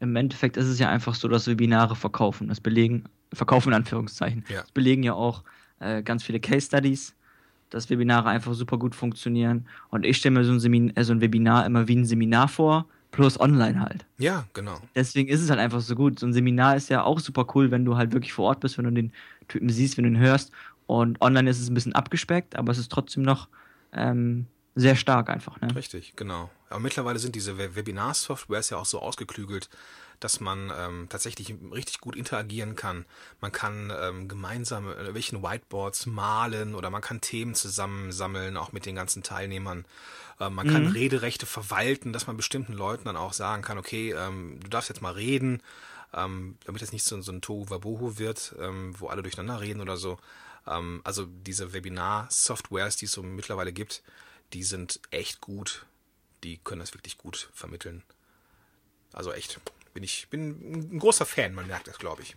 [0.00, 2.48] Im Endeffekt ist es ja einfach so, dass Webinare verkaufen.
[2.48, 4.44] Das belegen, verkaufen in Anführungszeichen.
[4.48, 4.62] Ja.
[4.62, 5.44] Das belegen ja auch
[5.78, 7.14] äh, ganz viele Case Studies,
[7.68, 9.68] dass Webinare einfach super gut funktionieren.
[9.90, 12.48] Und ich stelle mir so ein, Semin äh, so ein Webinar immer wie ein Seminar
[12.48, 14.06] vor, plus online halt.
[14.16, 14.80] Ja, genau.
[14.94, 16.18] Deswegen ist es halt einfach so gut.
[16.18, 18.78] So ein Seminar ist ja auch super cool, wenn du halt wirklich vor Ort bist,
[18.78, 19.12] wenn du den
[19.48, 20.50] Typen siehst, wenn du ihn hörst.
[20.86, 23.48] Und online ist es ein bisschen abgespeckt, aber es ist trotzdem noch
[23.92, 25.60] ähm, sehr stark einfach.
[25.60, 25.74] Ne?
[25.74, 26.50] Richtig, genau.
[26.68, 29.68] Aber mittlerweile sind diese We- Webinar-Softwares ja auch so ausgeklügelt,
[30.20, 33.06] dass man ähm, tatsächlich richtig gut interagieren kann.
[33.40, 38.86] Man kann ähm, gemeinsam äh, welchen Whiteboards malen oder man kann Themen zusammensammeln, auch mit
[38.86, 39.86] den ganzen Teilnehmern.
[40.38, 44.60] Ähm, man kann Rederechte verwalten, dass man bestimmten Leuten dann auch sagen kann, okay, ähm,
[44.62, 45.62] du darfst jetzt mal reden,
[46.12, 49.96] ähm, damit es nicht so, so ein Tohu-Wabohu wird, ähm, wo alle durcheinander reden oder
[49.96, 50.18] so.
[50.66, 54.02] Ähm, also diese Webinar-Softwares, die es so mittlerweile gibt,
[54.52, 55.86] die sind echt gut.
[56.44, 58.02] Die können das wirklich gut vermitteln.
[59.12, 59.60] Also echt,
[59.94, 62.36] bin ich bin ein großer Fan, man merkt das, glaube ich.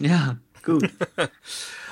[0.00, 0.90] Ja, gut.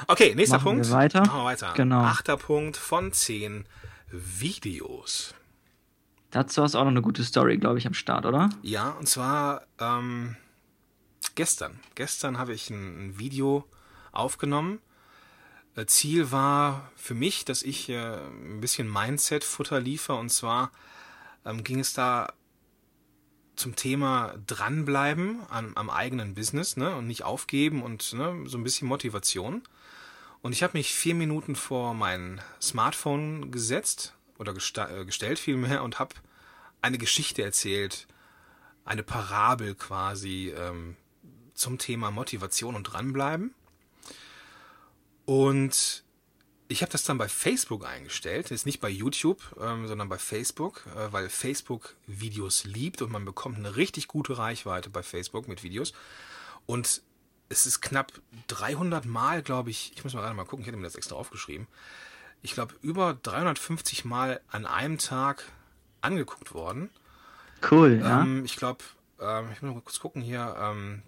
[0.09, 0.90] Okay, nächster Machen wir Punkt.
[0.90, 1.20] weiter.
[1.20, 1.72] Machen wir weiter.
[1.77, 2.01] Genau.
[2.03, 3.66] Achter Punkt von zehn
[4.11, 5.35] Videos.
[6.33, 8.51] Dazu hast du auch noch eine gute Story, glaube ich, am Start, oder?
[8.62, 10.37] Ja, und zwar ähm,
[11.37, 11.79] gestern.
[11.94, 13.68] Gestern habe ich ein, ein Video
[14.11, 14.81] aufgenommen.
[15.76, 20.16] Äh, Ziel war für mich, dass ich äh, ein bisschen Mindset-Futter liefere.
[20.16, 20.70] Und zwar
[21.44, 22.32] ähm, ging es da
[23.56, 28.64] zum Thema dranbleiben an, am eigenen Business ne, und nicht aufgeben und ne, so ein
[28.64, 29.62] bisschen Motivation.
[30.40, 35.98] Und ich habe mich vier Minuten vor mein Smartphone gesetzt oder äh, gestellt vielmehr und
[35.98, 36.14] habe
[36.80, 38.08] eine Geschichte erzählt,
[38.85, 40.96] eine Parabel quasi ähm,
[41.54, 43.54] zum Thema Motivation und dranbleiben.
[45.24, 46.04] Und
[46.68, 50.85] ich habe das dann bei Facebook eingestellt, ist nicht bei YouTube, ähm, sondern bei Facebook,
[50.96, 55.62] äh, weil Facebook Videos liebt und man bekommt eine richtig gute Reichweite bei Facebook mit
[55.62, 55.92] Videos.
[56.66, 57.02] Und
[57.48, 58.12] es ist knapp
[58.48, 61.16] 300 Mal, glaube ich, ich muss mal gerade mal gucken, ich hätte mir das extra
[61.16, 61.66] aufgeschrieben.
[62.40, 65.44] Ich glaube, über 350 Mal an einem Tag
[66.00, 66.90] angeguckt worden.
[67.70, 68.22] Cool, ja.
[68.22, 68.82] Ähm, ich glaube,
[69.20, 71.02] ähm, ich muss mal kurz gucken hier, ähm,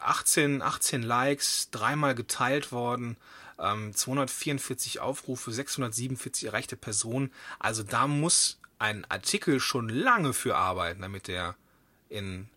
[0.00, 3.16] 18, 18 Likes, dreimal geteilt worden,
[3.58, 7.32] ähm, 244 Aufrufe, 647 erreichte Personen.
[7.58, 11.56] Also da muss ein Artikel schon lange für arbeiten, damit der
[12.08, 12.48] in,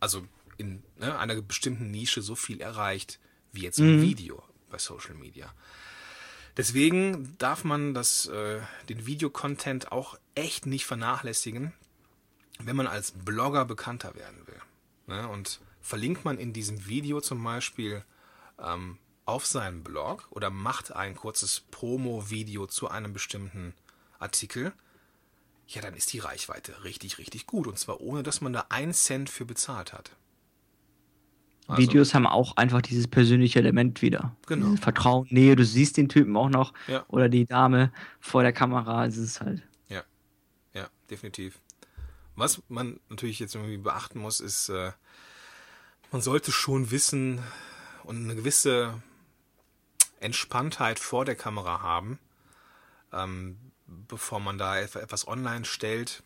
[0.00, 3.18] also in ne, einer bestimmten Nische so viel erreicht,
[3.52, 5.52] wie jetzt ein Video bei Social Media.
[6.56, 11.72] Deswegen darf man das, äh, den Videocontent auch echt nicht vernachlässigen,
[12.58, 14.60] wenn man als Blogger bekannter werden will.
[15.06, 15.28] Ne?
[15.28, 18.04] Und verlinkt man in diesem Video zum Beispiel
[18.58, 23.74] ähm, auf seinen Blog oder macht ein kurzes Promo-Video zu einem bestimmten
[24.18, 24.72] Artikel,
[25.68, 27.66] ja, dann ist die Reichweite richtig, richtig gut.
[27.68, 30.16] Und zwar ohne, dass man da einen Cent für bezahlt hat.
[31.68, 34.34] Also- Videos haben auch einfach dieses persönliche Element wieder.
[34.46, 34.66] Genau.
[34.66, 37.04] Dieses Vertrauen, Nähe, du siehst den Typen auch noch Ja.
[37.08, 39.06] oder die Dame vor der Kamera.
[39.06, 39.62] Es ist halt.
[39.88, 40.02] Ja,
[40.74, 41.60] ja, definitiv.
[42.34, 44.90] Was man natürlich jetzt irgendwie beachten muss, ist, äh,
[46.10, 47.42] man sollte schon wissen
[48.04, 49.00] und eine gewisse
[50.20, 52.18] Entspanntheit vor der Kamera haben,
[53.12, 56.22] ähm, bevor man da etwa- etwas online stellt,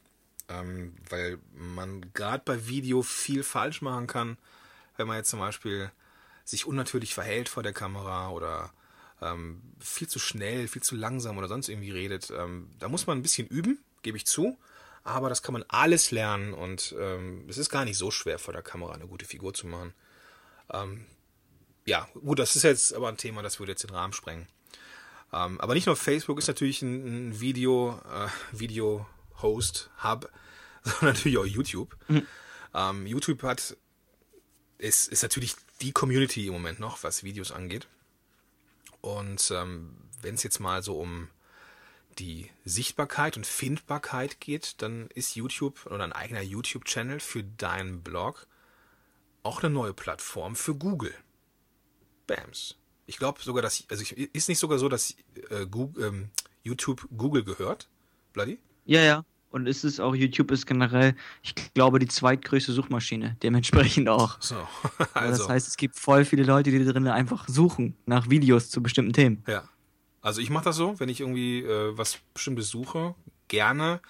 [0.49, 4.37] ähm, weil man gerade bei Video viel falsch machen kann,
[4.97, 5.91] wenn man jetzt zum Beispiel
[6.45, 8.73] sich unnatürlich verhält vor der Kamera oder
[9.23, 12.31] ähm, viel zu schnell, viel zu langsam oder sonst irgendwie redet.
[12.31, 14.59] Ähm, da muss man ein bisschen üben, gebe ich zu.
[15.05, 18.55] Aber das kann man alles lernen und ähm, es ist gar nicht so schwer, vor
[18.55, 19.93] der Kamera eine gute Figur zu machen.
[20.73, 21.07] Ähm,
[21.85, 24.47] ja, gut, das ist jetzt aber ein Thema, das würde jetzt den Rahmen sprengen.
[25.33, 30.31] Ähm, aber nicht nur Facebook ist natürlich ein, ein Video, äh, Video-Host-Hub,
[30.83, 31.97] sondern natürlich auch YouTube.
[32.75, 33.77] Ähm, YouTube hat
[34.79, 37.87] ist, ist natürlich die Community im Moment noch, was Videos angeht.
[39.01, 41.29] Und ähm, wenn es jetzt mal so um
[42.19, 48.47] die Sichtbarkeit und Findbarkeit geht, dann ist YouTube oder ein eigener YouTube-Channel für deinen Blog
[49.43, 51.15] auch eine neue Plattform für Google.
[52.27, 52.77] Bams.
[53.07, 55.15] Ich glaube sogar, dass, also ist nicht sogar so, dass
[55.51, 56.31] äh, Google, ähm,
[56.63, 57.89] YouTube Google gehört,
[58.33, 58.59] Bloody?
[58.87, 59.25] Ja, ja.
[59.51, 63.37] Und ist es auch, YouTube ist generell, ich glaube, die zweitgrößte Suchmaschine.
[63.43, 64.41] Dementsprechend auch.
[64.41, 64.57] So,
[65.15, 68.71] Also, das heißt, es gibt voll viele Leute, die da drin einfach suchen nach Videos
[68.71, 69.45] zu bestimmten Themen.
[69.47, 69.69] ja.
[70.25, 73.15] Also ich mache das so, wenn ich irgendwie äh, was Bestimmtes suche,
[73.49, 74.01] gerne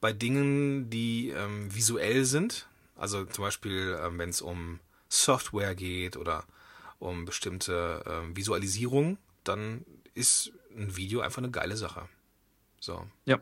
[0.00, 2.66] bei Dingen, die ähm, visuell sind.
[2.96, 6.42] Also zum Beispiel, ähm, wenn es um Software geht oder
[6.98, 12.08] um bestimmte ähm, Visualisierung, dann ist ein Video einfach eine geile Sache.
[12.80, 13.06] So.
[13.24, 13.38] Ja.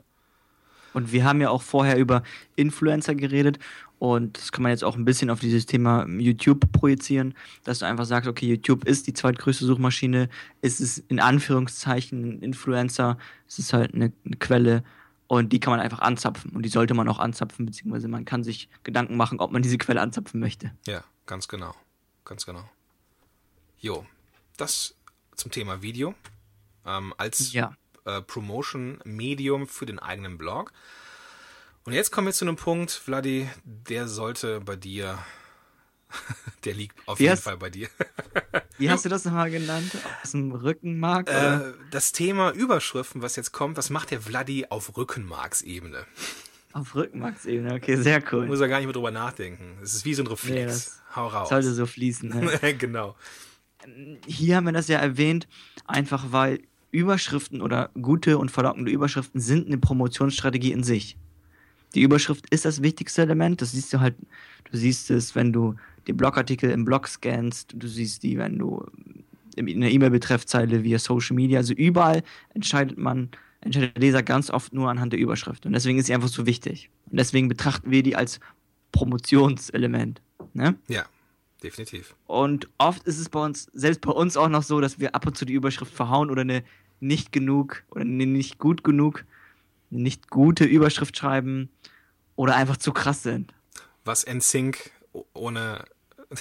[0.92, 2.22] Und wir haben ja auch vorher über
[2.56, 3.58] Influencer geredet
[4.02, 7.86] und das kann man jetzt auch ein bisschen auf dieses Thema YouTube projizieren, dass du
[7.86, 10.28] einfach sagst, okay, YouTube ist die zweitgrößte Suchmaschine,
[10.60, 14.82] es ist in Anführungszeichen ein Influencer, es ist halt eine, eine Quelle
[15.28, 18.42] und die kann man einfach anzapfen und die sollte man auch anzapfen, beziehungsweise man kann
[18.42, 20.72] sich Gedanken machen, ob man diese Quelle anzapfen möchte.
[20.84, 21.72] Ja, ganz genau.
[22.24, 22.68] Ganz genau.
[23.78, 24.04] Jo,
[24.56, 24.96] das
[25.36, 26.16] zum Thema Video.
[26.84, 27.76] Ähm, als Ja.
[28.04, 30.72] Äh, Promotion-Medium für den eigenen Blog.
[31.84, 35.18] Und jetzt kommen wir zu einem Punkt, Vladi, der sollte bei dir,
[36.64, 37.88] der liegt auf Wie jeden hast- Fall bei dir.
[38.78, 39.92] Wie hast du das nochmal genannt?
[40.22, 41.28] Aus dem Rückenmark?
[41.28, 46.04] Äh, das Thema Überschriften, was jetzt kommt, was macht der Vladi auf Rückenmarksebene?
[46.72, 48.46] Auf Rückenmarksebene, okay, sehr cool.
[48.46, 49.78] Muss er gar nicht mehr drüber nachdenken.
[49.82, 50.54] Es ist wie so ein Reflex.
[50.54, 51.50] Nee, das Hau raus.
[51.50, 52.28] Sollte so fließen.
[52.30, 52.74] Ne?
[52.78, 53.14] genau.
[54.26, 55.46] hier haben wir das ja erwähnt,
[55.86, 56.62] einfach weil
[56.92, 61.16] Überschriften oder gute und verlockende Überschriften sind eine Promotionsstrategie in sich.
[61.94, 63.60] Die Überschrift ist das wichtigste Element.
[63.60, 64.14] Das siehst du halt,
[64.70, 65.74] du siehst es, wenn du
[66.06, 68.86] die Blogartikel im Blog scannst, du siehst die, wenn du
[69.56, 72.22] in der E-Mail-Betreffzeile via Social Media, also überall
[72.54, 73.28] entscheidet man,
[73.60, 75.66] entscheidet der Leser ganz oft nur anhand der Überschrift.
[75.66, 76.90] Und deswegen ist sie einfach so wichtig.
[77.10, 78.40] Und deswegen betrachten wir die als
[78.92, 80.22] Promotionselement.
[80.54, 80.76] Ne?
[80.88, 81.04] Ja,
[81.62, 82.14] definitiv.
[82.26, 85.26] Und oft ist es bei uns, selbst bei uns auch noch so, dass wir ab
[85.26, 86.64] und zu die Überschrift verhauen oder eine
[87.02, 89.24] nicht genug oder nicht gut genug,
[89.90, 91.68] nicht gute Überschrift schreiben
[92.36, 93.52] oder einfach zu krass sind.
[94.04, 94.90] Was NSYNC
[95.34, 95.84] ohne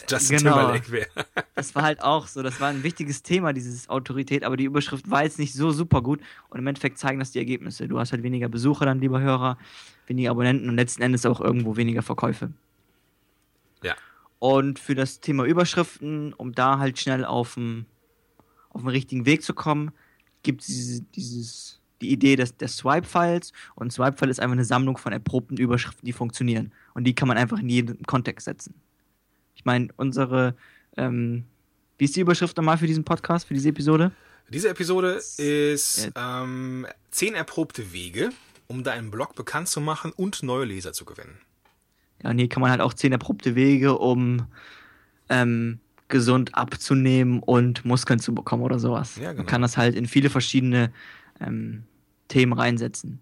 [0.09, 0.53] Justin genau.
[0.53, 1.09] Timberlake wäre.
[1.55, 5.09] das war halt auch so, das war ein wichtiges Thema, dieses Autorität, aber die Überschrift
[5.09, 7.87] war jetzt nicht so super gut und im Endeffekt zeigen das die Ergebnisse.
[7.87, 9.57] Du hast halt weniger Besucher dann, lieber Hörer,
[10.07, 12.51] weniger Abonnenten und letzten Endes auch irgendwo weniger Verkäufe.
[13.83, 13.95] Ja.
[14.39, 17.85] Und für das Thema Überschriften, um da halt schnell auf den
[18.73, 19.91] richtigen Weg zu kommen,
[20.43, 24.97] gibt es diese, dieses die Idee des, des Swipe-Files und Swipe-File ist einfach eine Sammlung
[24.97, 26.73] von erprobten Überschriften, die funktionieren.
[26.93, 28.73] Und die kann man einfach in jeden Kontext setzen.
[29.55, 30.55] Ich meine, unsere,
[30.97, 31.45] ähm,
[31.97, 34.11] wie ist die Überschrift nochmal für diesen Podcast, für diese Episode?
[34.49, 38.31] Diese Episode ist ähm, zehn erprobte Wege,
[38.67, 41.37] um deinen Blog bekannt zu machen und neue Leser zu gewinnen.
[42.23, 44.47] Ja, und hier kann man halt auch zehn erprobte Wege, um
[45.29, 45.79] ähm,
[46.11, 49.15] gesund abzunehmen und Muskeln zu bekommen oder sowas.
[49.15, 49.37] Ja, genau.
[49.37, 50.91] Man kann das halt in viele verschiedene
[51.39, 51.83] ähm,
[52.27, 53.19] Themen reinsetzen.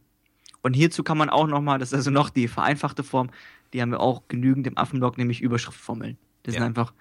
[0.62, 3.30] Und hierzu kann man auch nochmal, das ist also noch die vereinfachte Form,
[3.72, 6.18] die haben wir auch genügend im Affenblog, nämlich Überschriftformeln.
[6.44, 6.60] Das ja.
[6.60, 6.94] sind einfach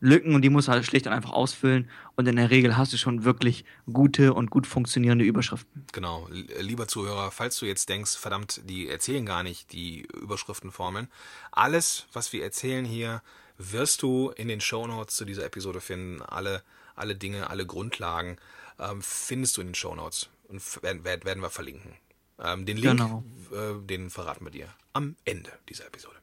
[0.00, 1.88] Lücken und die muss halt schlicht und einfach ausfüllen.
[2.16, 5.86] Und in der Regel hast du schon wirklich gute und gut funktionierende Überschriften.
[5.92, 6.28] Genau.
[6.60, 11.08] Lieber Zuhörer, falls du jetzt denkst, verdammt, die erzählen gar nicht die Überschriftenformeln.
[11.50, 13.22] Alles, was wir erzählen hier,
[13.58, 16.22] wirst du in den Shownotes zu dieser Episode finden.
[16.22, 16.62] Alle,
[16.94, 18.38] alle Dinge, alle Grundlagen
[18.78, 21.92] ähm, findest du in den Shownotes und werden, werden wir verlinken.
[22.38, 23.24] Ähm, den Link, genau.
[23.52, 26.16] äh, den verraten wir dir am Ende dieser Episode.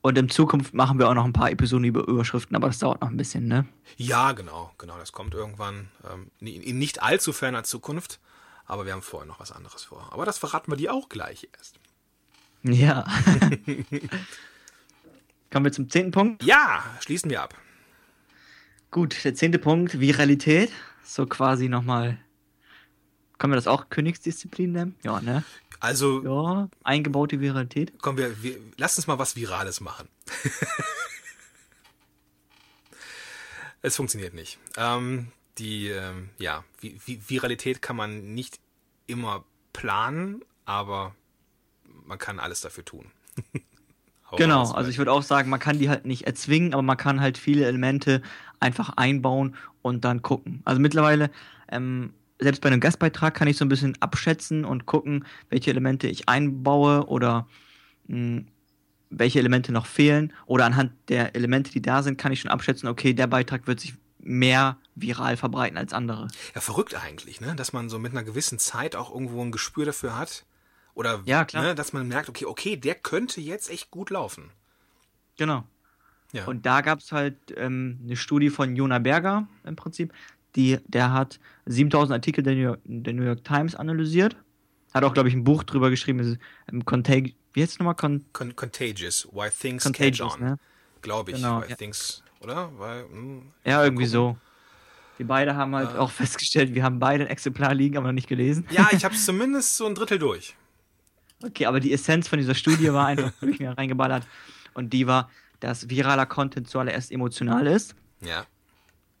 [0.00, 3.00] Und in Zukunft machen wir auch noch ein paar Episoden über Überschriften, aber das dauert
[3.00, 3.66] noch ein bisschen, ne?
[3.96, 4.96] Ja, genau, genau.
[4.96, 8.20] Das kommt irgendwann ähm, in nicht allzu ferner Zukunft,
[8.64, 10.08] aber wir haben vorher noch was anderes vor.
[10.12, 11.80] Aber das verraten wir dir auch gleich erst.
[12.62, 13.06] Ja.
[15.50, 16.42] Kommen wir zum zehnten Punkt?
[16.42, 17.54] Ja, schließen wir ab.
[18.90, 20.70] Gut, der zehnte Punkt, Viralität.
[21.04, 22.18] So quasi nochmal
[23.38, 24.96] können wir das auch Königsdisziplin nennen?
[25.04, 25.44] Ja, ne?
[25.80, 26.24] Also.
[26.24, 27.92] Ja, eingebaute Viralität.
[28.02, 30.08] Komm, wir, wir lass uns mal was Virales machen.
[33.82, 34.58] es funktioniert nicht.
[34.76, 38.58] Ähm, die, ähm, ja, Viralität kann man nicht
[39.06, 41.14] immer planen, aber
[42.04, 43.12] man kann alles dafür tun.
[44.36, 47.20] genau, also ich würde auch sagen, man kann die halt nicht erzwingen, aber man kann
[47.20, 48.22] halt viele Elemente
[48.60, 50.62] einfach einbauen und dann gucken.
[50.64, 51.30] Also mittlerweile
[51.70, 56.08] ähm, selbst bei einem Gastbeitrag kann ich so ein bisschen abschätzen und gucken, welche Elemente
[56.08, 57.46] ich einbaue oder
[58.06, 58.46] mh, hm,
[59.10, 60.32] welche Elemente noch fehlen.
[60.46, 63.80] Oder anhand der Elemente, die da sind, kann ich schon abschätzen, okay, der Beitrag wird
[63.80, 66.28] sich mehr viral verbreiten als andere.
[66.54, 67.54] Ja, verrückt eigentlich, ne?
[67.56, 70.44] Dass man so mit einer gewissen Zeit auch irgendwo ein Gespür dafür hat.
[70.98, 71.62] Oder ja, klar.
[71.62, 74.50] Ne, dass man merkt, okay, okay, der könnte jetzt echt gut laufen.
[75.36, 75.62] Genau.
[76.32, 76.44] Ja.
[76.46, 80.12] Und da gab es halt ähm, eine Studie von Jona Berger im Prinzip,
[80.56, 84.36] die, der hat 7000 Artikel der New, York, der New York Times analysiert.
[84.92, 86.18] Hat auch, glaube ich, ein Buch drüber geschrieben.
[86.18, 86.38] Ist,
[86.72, 87.94] ähm, Contag wie heißt es nochmal?
[87.94, 89.28] Con Con Contagious.
[89.30, 90.48] Why Things Contagious, Catch On.
[90.48, 90.58] Ne?
[91.00, 91.36] Glaube ich.
[91.36, 91.76] Genau, Why ja.
[91.76, 92.72] Things, oder?
[92.76, 94.36] Weil, mh, hm, ja, irgendwie so.
[95.16, 98.14] Wir beide haben halt äh, auch festgestellt, wir haben beide ein Exemplar liegen, aber noch
[98.14, 98.66] nicht gelesen.
[98.70, 100.56] Ja, ich habe zumindest so ein Drittel durch.
[101.42, 104.26] Okay, aber die Essenz von dieser Studie war einfach, habe ich mir reingeballert.
[104.74, 107.94] Und die war, dass viraler Content zuallererst emotional ist.
[108.20, 108.46] Ja.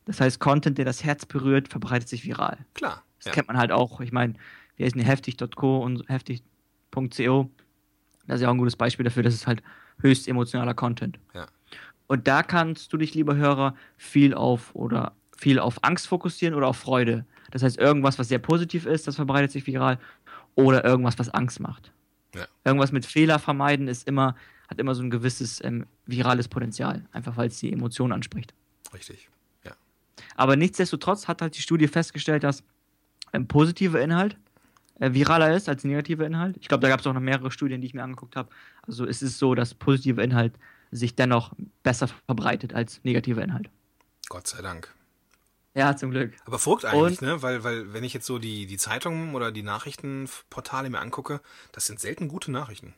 [0.04, 2.58] Das heißt, Content, der das Herz berührt, verbreitet sich viral.
[2.74, 3.02] Klar.
[3.18, 3.32] Das ja.
[3.32, 4.00] kennt man halt auch.
[4.00, 4.34] Ich meine,
[4.76, 7.50] wir heißen heftig.co und heftig.co.
[8.26, 9.62] Das ist ja auch ein gutes Beispiel dafür, das ist halt
[10.00, 11.18] höchst emotionaler Content.
[11.34, 11.46] Ja.
[12.06, 16.68] Und da kannst du dich, lieber Hörer, viel auf oder viel auf Angst fokussieren oder
[16.68, 17.26] auf Freude.
[17.50, 19.98] Das heißt, irgendwas, was sehr positiv ist, das verbreitet sich viral,
[20.54, 21.92] oder irgendwas, was Angst macht.
[22.34, 22.46] Ja.
[22.64, 24.36] Irgendwas mit Fehler vermeiden ist immer,
[24.68, 28.54] hat immer so ein gewisses ähm, virales Potenzial, einfach weil es die Emotion anspricht.
[28.92, 29.28] Richtig.
[30.38, 32.62] Aber nichtsdestotrotz hat halt die Studie festgestellt, dass
[33.32, 34.36] ein positiver Inhalt
[35.00, 36.56] äh, viraler ist als negativer Inhalt.
[36.60, 38.48] Ich glaube, da gab es auch noch mehrere Studien, die ich mir angeguckt habe.
[38.86, 40.54] Also es ist so, dass positiver Inhalt
[40.90, 43.68] sich dennoch besser verbreitet als negativer Inhalt.
[44.28, 44.94] Gott sei Dank.
[45.74, 46.32] Ja, zum Glück.
[46.44, 47.42] Aber verrückt eigentlich, Und, ne?
[47.42, 51.40] Weil, weil, wenn ich jetzt so die, die Zeitungen oder die Nachrichtenportale mir angucke,
[51.72, 52.94] das sind selten gute Nachrichten.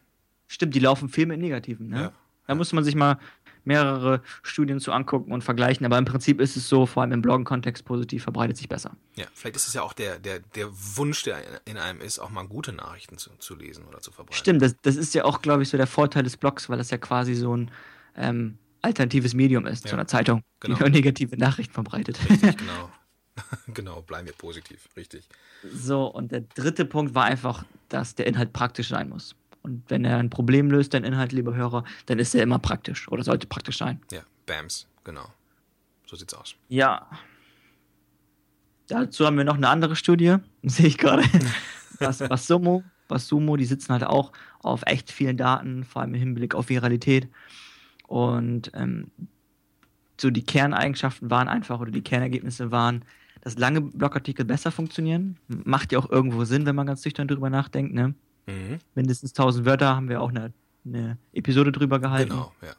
[0.46, 2.00] Stimmt, die laufen viel mit Negativen, ne?
[2.00, 2.12] Ja.
[2.46, 3.18] Da muss man sich mal
[3.64, 5.86] mehrere Studien zu angucken und vergleichen.
[5.86, 8.96] Aber im Prinzip ist es so, vor allem im Bloggen-Kontext positiv, verbreitet sich besser.
[9.14, 12.30] Ja, vielleicht ist es ja auch der, der, der Wunsch, der in einem ist, auch
[12.30, 14.36] mal gute Nachrichten zu, zu lesen oder zu verbreiten.
[14.36, 16.90] Stimmt, das, das ist ja auch, glaube ich, so der Vorteil des Blogs, weil das
[16.90, 17.70] ja quasi so ein
[18.16, 20.76] ähm, alternatives Medium ist ja, zu einer Zeitung, genau.
[20.76, 22.18] die nur negative Nachrichten verbreitet.
[22.28, 22.90] Richtig, genau.
[23.74, 25.28] genau, bleiben wir positiv, richtig.
[25.72, 29.34] So, und der dritte Punkt war einfach, dass der Inhalt praktisch sein muss.
[29.62, 33.08] Und wenn er ein Problem löst, dein Inhalt, liebe Hörer, dann ist er immer praktisch
[33.08, 34.00] oder sollte praktisch sein.
[34.10, 35.26] Ja, BAMS, genau.
[36.06, 36.54] So sieht's aus.
[36.68, 37.08] Ja.
[38.88, 41.24] Dazu haben wir noch eine andere Studie, sehe ich gerade.
[41.98, 46.14] Was, was Sumo, was Sumo, die sitzen halt auch auf echt vielen Daten, vor allem
[46.14, 47.28] im Hinblick auf Viralität.
[48.10, 49.12] Und ähm,
[50.20, 53.04] so die Kerneigenschaften waren einfach oder die Kernergebnisse waren,
[53.40, 55.36] dass lange Blogartikel besser funktionieren.
[55.46, 58.14] Macht ja auch irgendwo Sinn, wenn man ganz nüchtern drüber nachdenkt, ne?
[58.48, 58.78] Mhm.
[58.96, 60.52] Mindestens 1000 Wörter haben wir auch eine,
[60.84, 62.30] eine Episode drüber gehalten.
[62.30, 62.72] Genau, ja.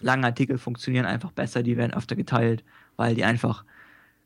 [0.00, 2.64] Lange Artikel funktionieren einfach besser, die werden öfter geteilt,
[2.96, 3.64] weil die einfach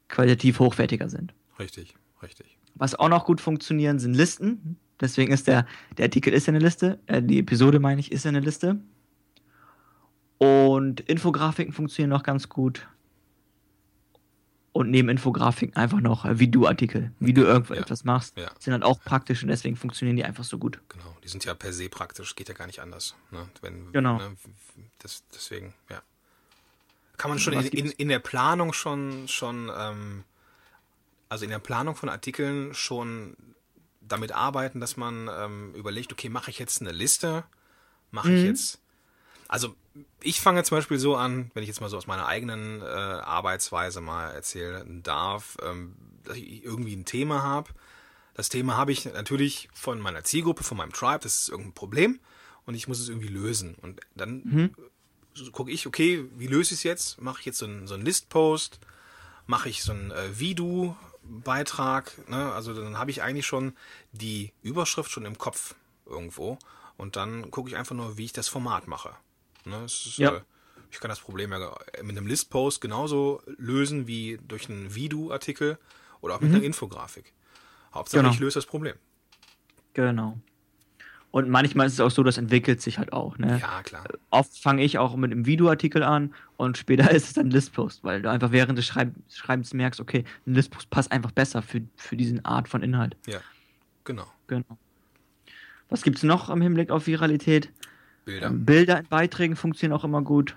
[0.09, 1.35] qualitativ hochwertiger sind.
[1.59, 2.57] Richtig, richtig.
[2.77, 4.79] Was auch noch gut funktionieren, sind Listen.
[5.01, 5.67] Deswegen ist der,
[5.99, 8.81] der Artikel ist eine Liste, äh, die Episode meine ich, ist eine Liste.
[10.41, 12.89] Und Infografiken funktionieren noch ganz gut.
[14.73, 18.07] Und neben Infografiken einfach noch äh, Video-Artikel, wie du irgendwas ja.
[18.07, 18.51] machst, ja.
[18.59, 20.81] sind halt auch praktisch und deswegen funktionieren die einfach so gut.
[20.89, 23.15] Genau, die sind ja per se praktisch, geht ja gar nicht anders.
[23.31, 23.47] Ne?
[23.61, 24.17] Wenn, genau.
[24.17, 24.37] Ne,
[25.01, 26.01] das, deswegen, ja.
[27.19, 30.25] Kann man schon in, in, in, der Planung schon, schon ähm,
[31.29, 33.37] also in der Planung von Artikeln schon
[34.01, 37.45] damit arbeiten, dass man ähm, überlegt, okay, mache ich jetzt eine Liste?
[38.11, 38.37] Mache mhm.
[38.37, 38.81] ich jetzt.
[39.49, 39.75] Also
[40.23, 42.85] ich fange zum Beispiel so an, wenn ich jetzt mal so aus meiner eigenen äh,
[42.85, 47.71] Arbeitsweise mal erzählen darf, ähm, dass ich irgendwie ein Thema habe.
[48.35, 52.21] Das Thema habe ich natürlich von meiner Zielgruppe, von meinem Tribe, das ist irgendein Problem
[52.67, 53.75] und ich muss es irgendwie lösen.
[53.75, 55.51] Und dann mhm.
[55.53, 57.21] gucke ich, okay, wie löse ich es jetzt?
[57.21, 58.81] Mache ich jetzt so einen, so einen List-Post?
[59.47, 62.53] Mache ich so ein äh, Vidu, Beitrag, ne?
[62.53, 63.75] also dann habe ich eigentlich schon
[64.13, 65.75] die Überschrift schon im Kopf
[66.07, 66.59] irgendwo
[66.97, 69.15] und dann gucke ich einfach nur, wie ich das Format mache.
[69.65, 69.85] Ne?
[69.85, 70.37] Ist, ja.
[70.37, 70.41] Äh,
[70.91, 75.79] ich kann das Problem ja mit einem Listpost genauso lösen wie durch einen Vidu-Artikel
[76.21, 76.57] oder auch mit mhm.
[76.57, 77.33] einer Infografik.
[77.95, 78.33] Hauptsache genau.
[78.33, 78.97] ich löse das Problem.
[79.95, 80.39] Genau.
[81.33, 83.39] Und manchmal ist es auch so, das entwickelt sich halt auch.
[83.39, 83.61] Ne?
[83.61, 84.05] Ja, klar.
[84.31, 88.03] Oft fange ich auch mit einem Videoartikel an und später ist es dann ein Listpost,
[88.03, 91.83] weil du einfach während des Schreib Schreibens merkst, okay, ein Listpost passt einfach besser für,
[91.97, 93.17] für diesen Art von Inhalt.
[93.27, 93.41] Ja,
[94.05, 94.27] genau.
[94.49, 94.77] Genau.
[95.89, 97.73] Was gibt es noch im Hinblick auf Viralität?
[98.31, 98.51] Bilder.
[98.51, 100.57] Bilder in Beiträgen funktionieren auch immer gut.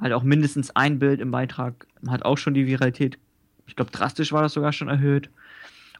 [0.00, 3.18] Halt auch mindestens ein Bild im Beitrag hat auch schon die Viralität,
[3.66, 5.30] ich glaube, drastisch war das sogar schon erhöht.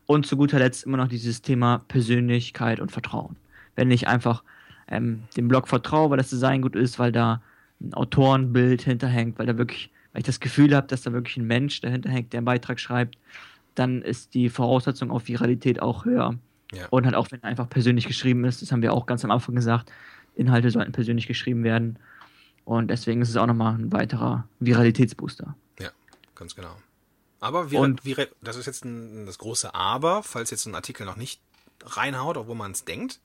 [0.06, 3.36] Und zu guter Letzt immer noch dieses Thema Persönlichkeit und Vertrauen
[3.76, 4.42] wenn ich einfach
[4.88, 7.42] ähm, dem Blog vertraue, weil das Design gut ist, weil da
[7.80, 11.46] ein Autorenbild hinterhängt, weil da wirklich, weil ich das Gefühl habe, dass da wirklich ein
[11.46, 13.16] Mensch dahinter hängt, der einen Beitrag schreibt,
[13.74, 16.34] dann ist die Voraussetzung auf Viralität auch höher.
[16.72, 16.86] Ja.
[16.90, 19.54] Und halt auch, wenn einfach persönlich geschrieben ist, das haben wir auch ganz am Anfang
[19.54, 19.90] gesagt,
[20.34, 21.98] Inhalte sollten persönlich geschrieben werden.
[22.64, 25.56] Und deswegen ist es auch nochmal ein weiterer Viralitätsbooster.
[25.78, 25.90] Ja,
[26.34, 26.76] ganz genau.
[27.40, 31.06] Aber Vir und, Vir das ist jetzt ein, das große Aber, falls jetzt ein Artikel
[31.06, 31.40] noch nicht
[31.84, 33.20] reinhaut, obwohl man es denkt.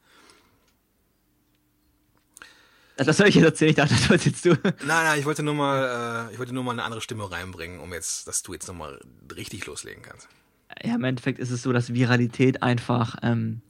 [2.97, 3.71] Das soll ich jetzt erzählen?
[3.71, 4.49] Ich dachte, das wolltest jetzt du.
[4.63, 7.81] Nein, nein, ich wollte nur mal, äh, ich wollte nur mal eine andere Stimme reinbringen,
[7.81, 9.01] um jetzt, dass du jetzt nochmal
[9.35, 10.29] richtig loslegen kannst.
[10.81, 13.61] Ja, im Endeffekt ist es so, dass Viralität einfach, ähm,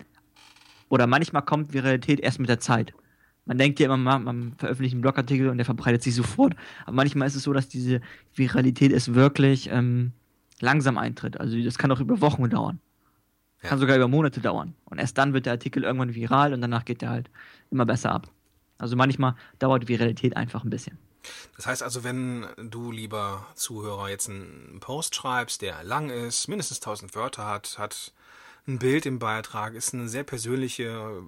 [0.90, 2.94] oder manchmal kommt Viralität erst mit der Zeit.
[3.46, 6.56] Man denkt ja immer, man, man veröffentlicht einen Blogartikel und der verbreitet sich sofort.
[6.86, 8.02] Aber manchmal ist es so, dass diese
[8.34, 10.14] Viralität es wirklich ähm,
[10.60, 11.40] langsam eintritt.
[11.40, 12.80] Also das kann auch über Wochen dauern.
[13.62, 13.70] Ja.
[13.70, 14.74] Kann sogar über Monate dauern.
[14.86, 17.30] Und erst dann wird der Artikel irgendwann viral und danach geht der halt
[17.72, 18.32] immer besser ab.
[18.78, 20.98] Also manchmal dauert die Viralität einfach ein bisschen.
[21.56, 26.78] Das heißt also, wenn du, lieber Zuhörer, jetzt einen Post schreibst, der lang ist, mindestens
[26.78, 28.14] 1000 Wörter hat, hat
[28.68, 31.24] ein Bild im Beitrag, ist ein sehr persönliche,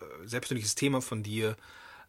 [0.00, 1.56] äh, persönliches Thema von dir,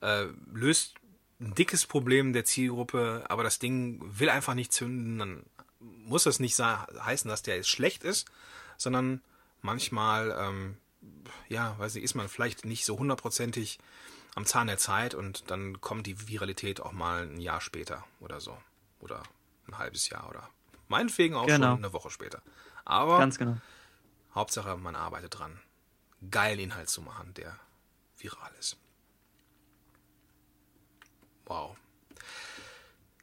[0.02, 0.96] äh, löst
[1.40, 5.44] ein dickes Problem der Zielgruppe, aber das Ding will einfach nicht zünden, dann
[5.80, 8.28] muss das nicht heißen, dass der jetzt schlecht ist,
[8.78, 9.22] sondern
[9.62, 10.78] manchmal, ähm,
[11.50, 13.80] ja, weiß nicht, ist man vielleicht nicht so hundertprozentig
[14.36, 18.40] am Zahn der Zeit und dann kommt die Viralität auch mal ein Jahr später oder
[18.40, 18.58] so.
[19.00, 19.24] Oder
[19.68, 20.50] ein halbes Jahr oder
[20.88, 21.72] meinetwegen auch genau.
[21.72, 22.42] schon eine Woche später.
[22.84, 23.58] Aber Ganz genau.
[24.34, 25.60] Hauptsache, man arbeitet dran,
[26.30, 27.58] geilen Inhalt zu machen, der
[28.26, 28.78] viral ist.
[31.46, 31.76] Wow.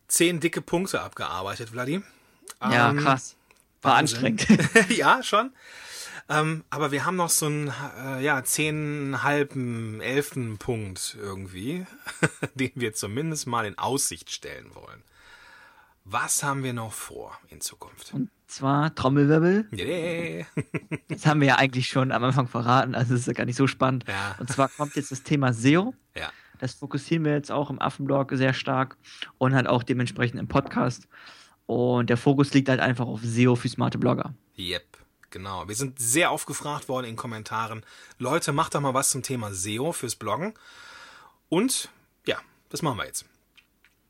[0.08, 2.02] Zehn dicke Punkte abgearbeitet, Vladi.
[2.60, 3.36] Ja, ähm, krass.
[3.80, 4.26] War Wahnsinn.
[4.26, 4.90] anstrengend.
[4.96, 5.52] ja, schon.
[6.28, 11.86] Ähm, aber wir haben noch so einen, äh, ja, zehn halben, elften Punkt irgendwie,
[12.54, 15.02] den wir zumindest mal in Aussicht stellen wollen.
[16.04, 18.12] Was haben wir noch vor in Zukunft?
[18.12, 19.68] Und zwar Trommelwirbel.
[19.72, 20.46] Yeah.
[21.08, 23.66] das haben wir ja eigentlich schon am Anfang verraten, also ist ja gar nicht so
[23.66, 24.04] spannend.
[24.08, 24.34] Ja.
[24.38, 25.94] Und zwar kommt jetzt das Thema SEO.
[26.16, 26.30] Ja.
[26.58, 28.96] Das fokussieren wir jetzt auch im Affenblog sehr stark
[29.38, 31.08] und halt auch dementsprechend im Podcast.
[31.66, 34.34] Und der Fokus liegt halt einfach auf SEO für smarte Blogger.
[34.58, 34.98] Yep.
[35.30, 35.66] Genau.
[35.66, 37.84] Wir sind sehr aufgefragt worden in Kommentaren.
[38.18, 40.54] Leute, macht doch mal was zum Thema SEO fürs Bloggen.
[41.48, 41.88] Und
[42.26, 42.38] ja,
[42.68, 43.24] das machen wir jetzt.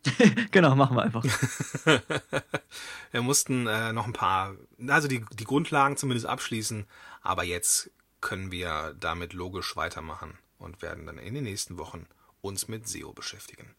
[0.50, 1.24] genau, machen wir einfach.
[3.12, 4.56] wir mussten äh, noch ein paar,
[4.88, 6.86] also die, die Grundlagen zumindest abschließen,
[7.22, 7.90] aber jetzt
[8.20, 12.06] können wir damit logisch weitermachen und werden dann in den nächsten Wochen
[12.40, 13.74] uns mit SEO beschäftigen.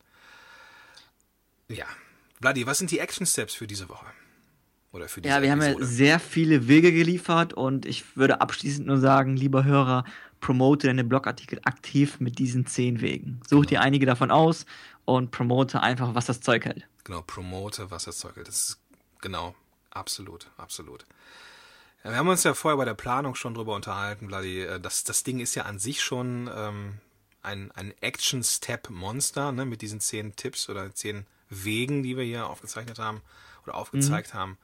[1.70, 1.86] Ja,
[2.40, 4.06] Bloody, was sind die Action Steps für diese Woche?
[4.92, 5.74] Oder für diese ja, wir Episode?
[5.74, 10.06] haben ja sehr viele Wege geliefert und ich würde abschließend nur sagen, lieber Hörer,
[10.44, 13.40] promote deine Blogartikel aktiv mit diesen zehn Wegen.
[13.48, 13.70] Such genau.
[13.70, 14.66] dir einige davon aus
[15.06, 16.86] und promote einfach, was das Zeug hält.
[17.06, 18.50] Genau, promote, was das Zeug hält.
[18.50, 18.80] Das ist
[19.22, 19.56] genau,
[19.90, 21.06] absolut, absolut.
[22.04, 24.64] Wir haben uns ja vorher bei der Planung schon drüber unterhalten, Bloody.
[24.64, 27.00] Äh, das, das Ding ist ja an sich schon ähm,
[27.42, 33.00] ein, ein Action-Step-Monster, ne, mit diesen zehn Tipps oder zehn Wegen, die wir hier aufgezeichnet
[33.00, 33.22] haben
[33.64, 34.38] oder aufgezeigt mhm.
[34.38, 34.58] haben.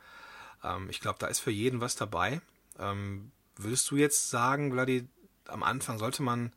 [0.61, 2.41] Ähm, ich glaube, da ist für jeden was dabei.
[2.77, 5.07] Ähm, würdest du jetzt sagen, Vladi,
[5.49, 6.53] am Anfang sollte man,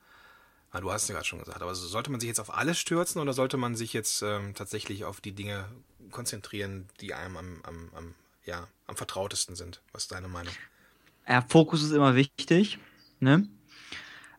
[0.72, 2.78] na, du hast es ja gerade schon gesagt, aber sollte man sich jetzt auf alles
[2.78, 5.66] stürzen oder sollte man sich jetzt ähm, tatsächlich auf die Dinge
[6.10, 8.14] konzentrieren, die einem am, am, am,
[8.44, 9.80] ja, am vertrautesten sind?
[9.92, 10.54] Was ist deine Meinung?
[11.28, 12.78] Ja, Fokus ist immer wichtig.
[13.20, 13.48] Ne?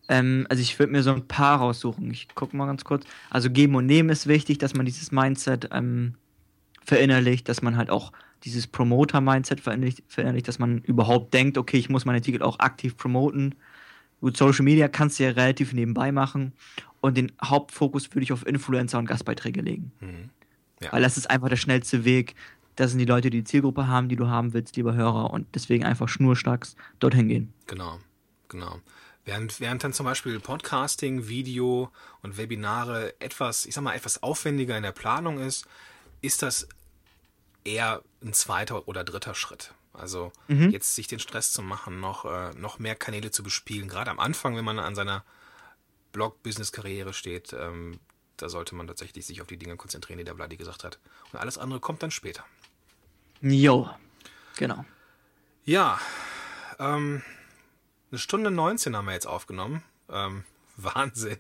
[0.09, 2.11] Ähm, also ich würde mir so ein paar raussuchen.
[2.11, 3.05] Ich gucke mal ganz kurz.
[3.29, 6.15] Also geben und nehmen ist wichtig, dass man dieses Mindset ähm,
[6.83, 8.11] verinnerlicht, dass man halt auch
[8.43, 12.97] dieses Promoter-Mindset verinnerlicht, verinnerlicht, dass man überhaupt denkt, okay, ich muss meine Artikel auch aktiv
[12.97, 13.55] promoten.
[14.23, 16.53] Gut, Social Media kannst du ja relativ nebenbei machen
[17.01, 19.91] und den Hauptfokus würde ich auf Influencer und Gastbeiträge legen.
[19.99, 20.29] Mhm.
[20.81, 20.93] Ja.
[20.93, 22.33] Weil das ist einfach der schnellste Weg.
[22.77, 25.53] Das sind die Leute, die die Zielgruppe haben, die du haben willst, lieber Hörer, und
[25.53, 27.53] deswegen einfach schnurstracks dorthin gehen.
[27.67, 27.99] Genau,
[28.47, 28.79] genau.
[29.25, 34.77] Während, während dann zum Beispiel Podcasting, Video und Webinare etwas, ich sag mal, etwas aufwendiger
[34.77, 35.67] in der Planung ist,
[36.21, 36.69] ist das
[37.65, 39.73] eher ein zweiter oder dritter Schritt.
[39.93, 40.71] Also mhm.
[40.71, 43.87] jetzt sich den Stress zu machen, noch, äh, noch mehr Kanäle zu bespielen.
[43.87, 45.23] Gerade am Anfang, wenn man an seiner
[46.13, 47.99] Blog-Business-Karriere steht, ähm,
[48.37, 50.99] da sollte man tatsächlich sich auf die Dinge konzentrieren, die der Bloody gesagt hat.
[51.31, 52.43] Und alles andere kommt dann später.
[53.41, 53.89] Jo,
[54.57, 54.85] genau.
[55.65, 55.99] Ja,
[56.79, 57.21] ähm,
[58.11, 59.83] eine Stunde 19 haben wir jetzt aufgenommen.
[60.09, 60.43] Ähm,
[60.77, 61.37] Wahnsinn.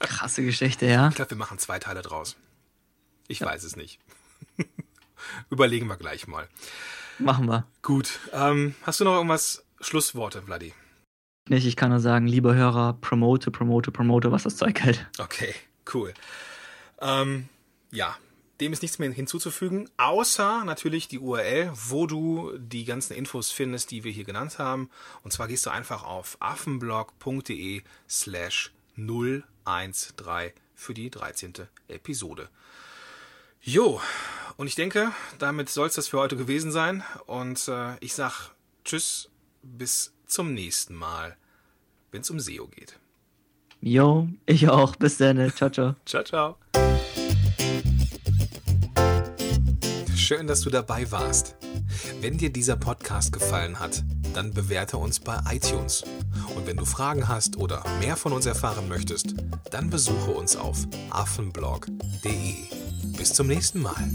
[0.00, 1.08] Krasse Geschichte, ja.
[1.08, 2.36] Ich glaube, wir machen zwei Teile draus.
[3.28, 3.46] Ich ja.
[3.46, 4.00] weiß es nicht.
[5.50, 6.48] Überlegen wir gleich mal.
[7.18, 7.66] Machen wir.
[7.82, 8.20] Gut.
[8.32, 10.72] Ähm, hast du noch irgendwas Schlussworte, Vladi?
[11.48, 15.08] Nicht, ich kann nur sagen, lieber Hörer, promote, promote, promote, was das Zeug hält.
[15.18, 15.54] Okay,
[15.94, 16.12] cool.
[17.00, 17.48] Ähm,
[17.90, 18.16] ja,
[18.60, 23.90] dem ist nichts mehr hinzuzufügen, außer natürlich die URL, wo du die ganzen Infos findest,
[23.90, 24.90] die wir hier genannt haben.
[25.22, 31.54] Und zwar gehst du einfach auf affenblog.de slash 013 für die 13.
[31.88, 32.48] Episode.
[33.60, 34.00] Jo,
[34.56, 37.02] und ich denke, damit soll es das für heute gewesen sein.
[37.26, 38.50] Und äh, ich sag
[38.84, 39.30] Tschüss,
[39.62, 41.36] bis zum nächsten Mal,
[42.10, 42.98] wenn es um SEO geht.
[43.80, 44.96] Jo, ich auch.
[44.96, 45.52] Bis dann.
[45.54, 45.94] Ciao, ciao.
[46.06, 46.56] ciao, ciao.
[50.16, 51.56] Schön, dass du dabei warst.
[52.20, 54.02] Wenn dir dieser Podcast gefallen hat,
[54.34, 56.04] dann bewerte uns bei iTunes.
[56.54, 59.34] Und wenn du Fragen hast oder mehr von uns erfahren möchtest,
[59.70, 60.78] dann besuche uns auf
[61.10, 62.54] affenblog.de.
[63.16, 64.08] Bis zum nächsten Mal.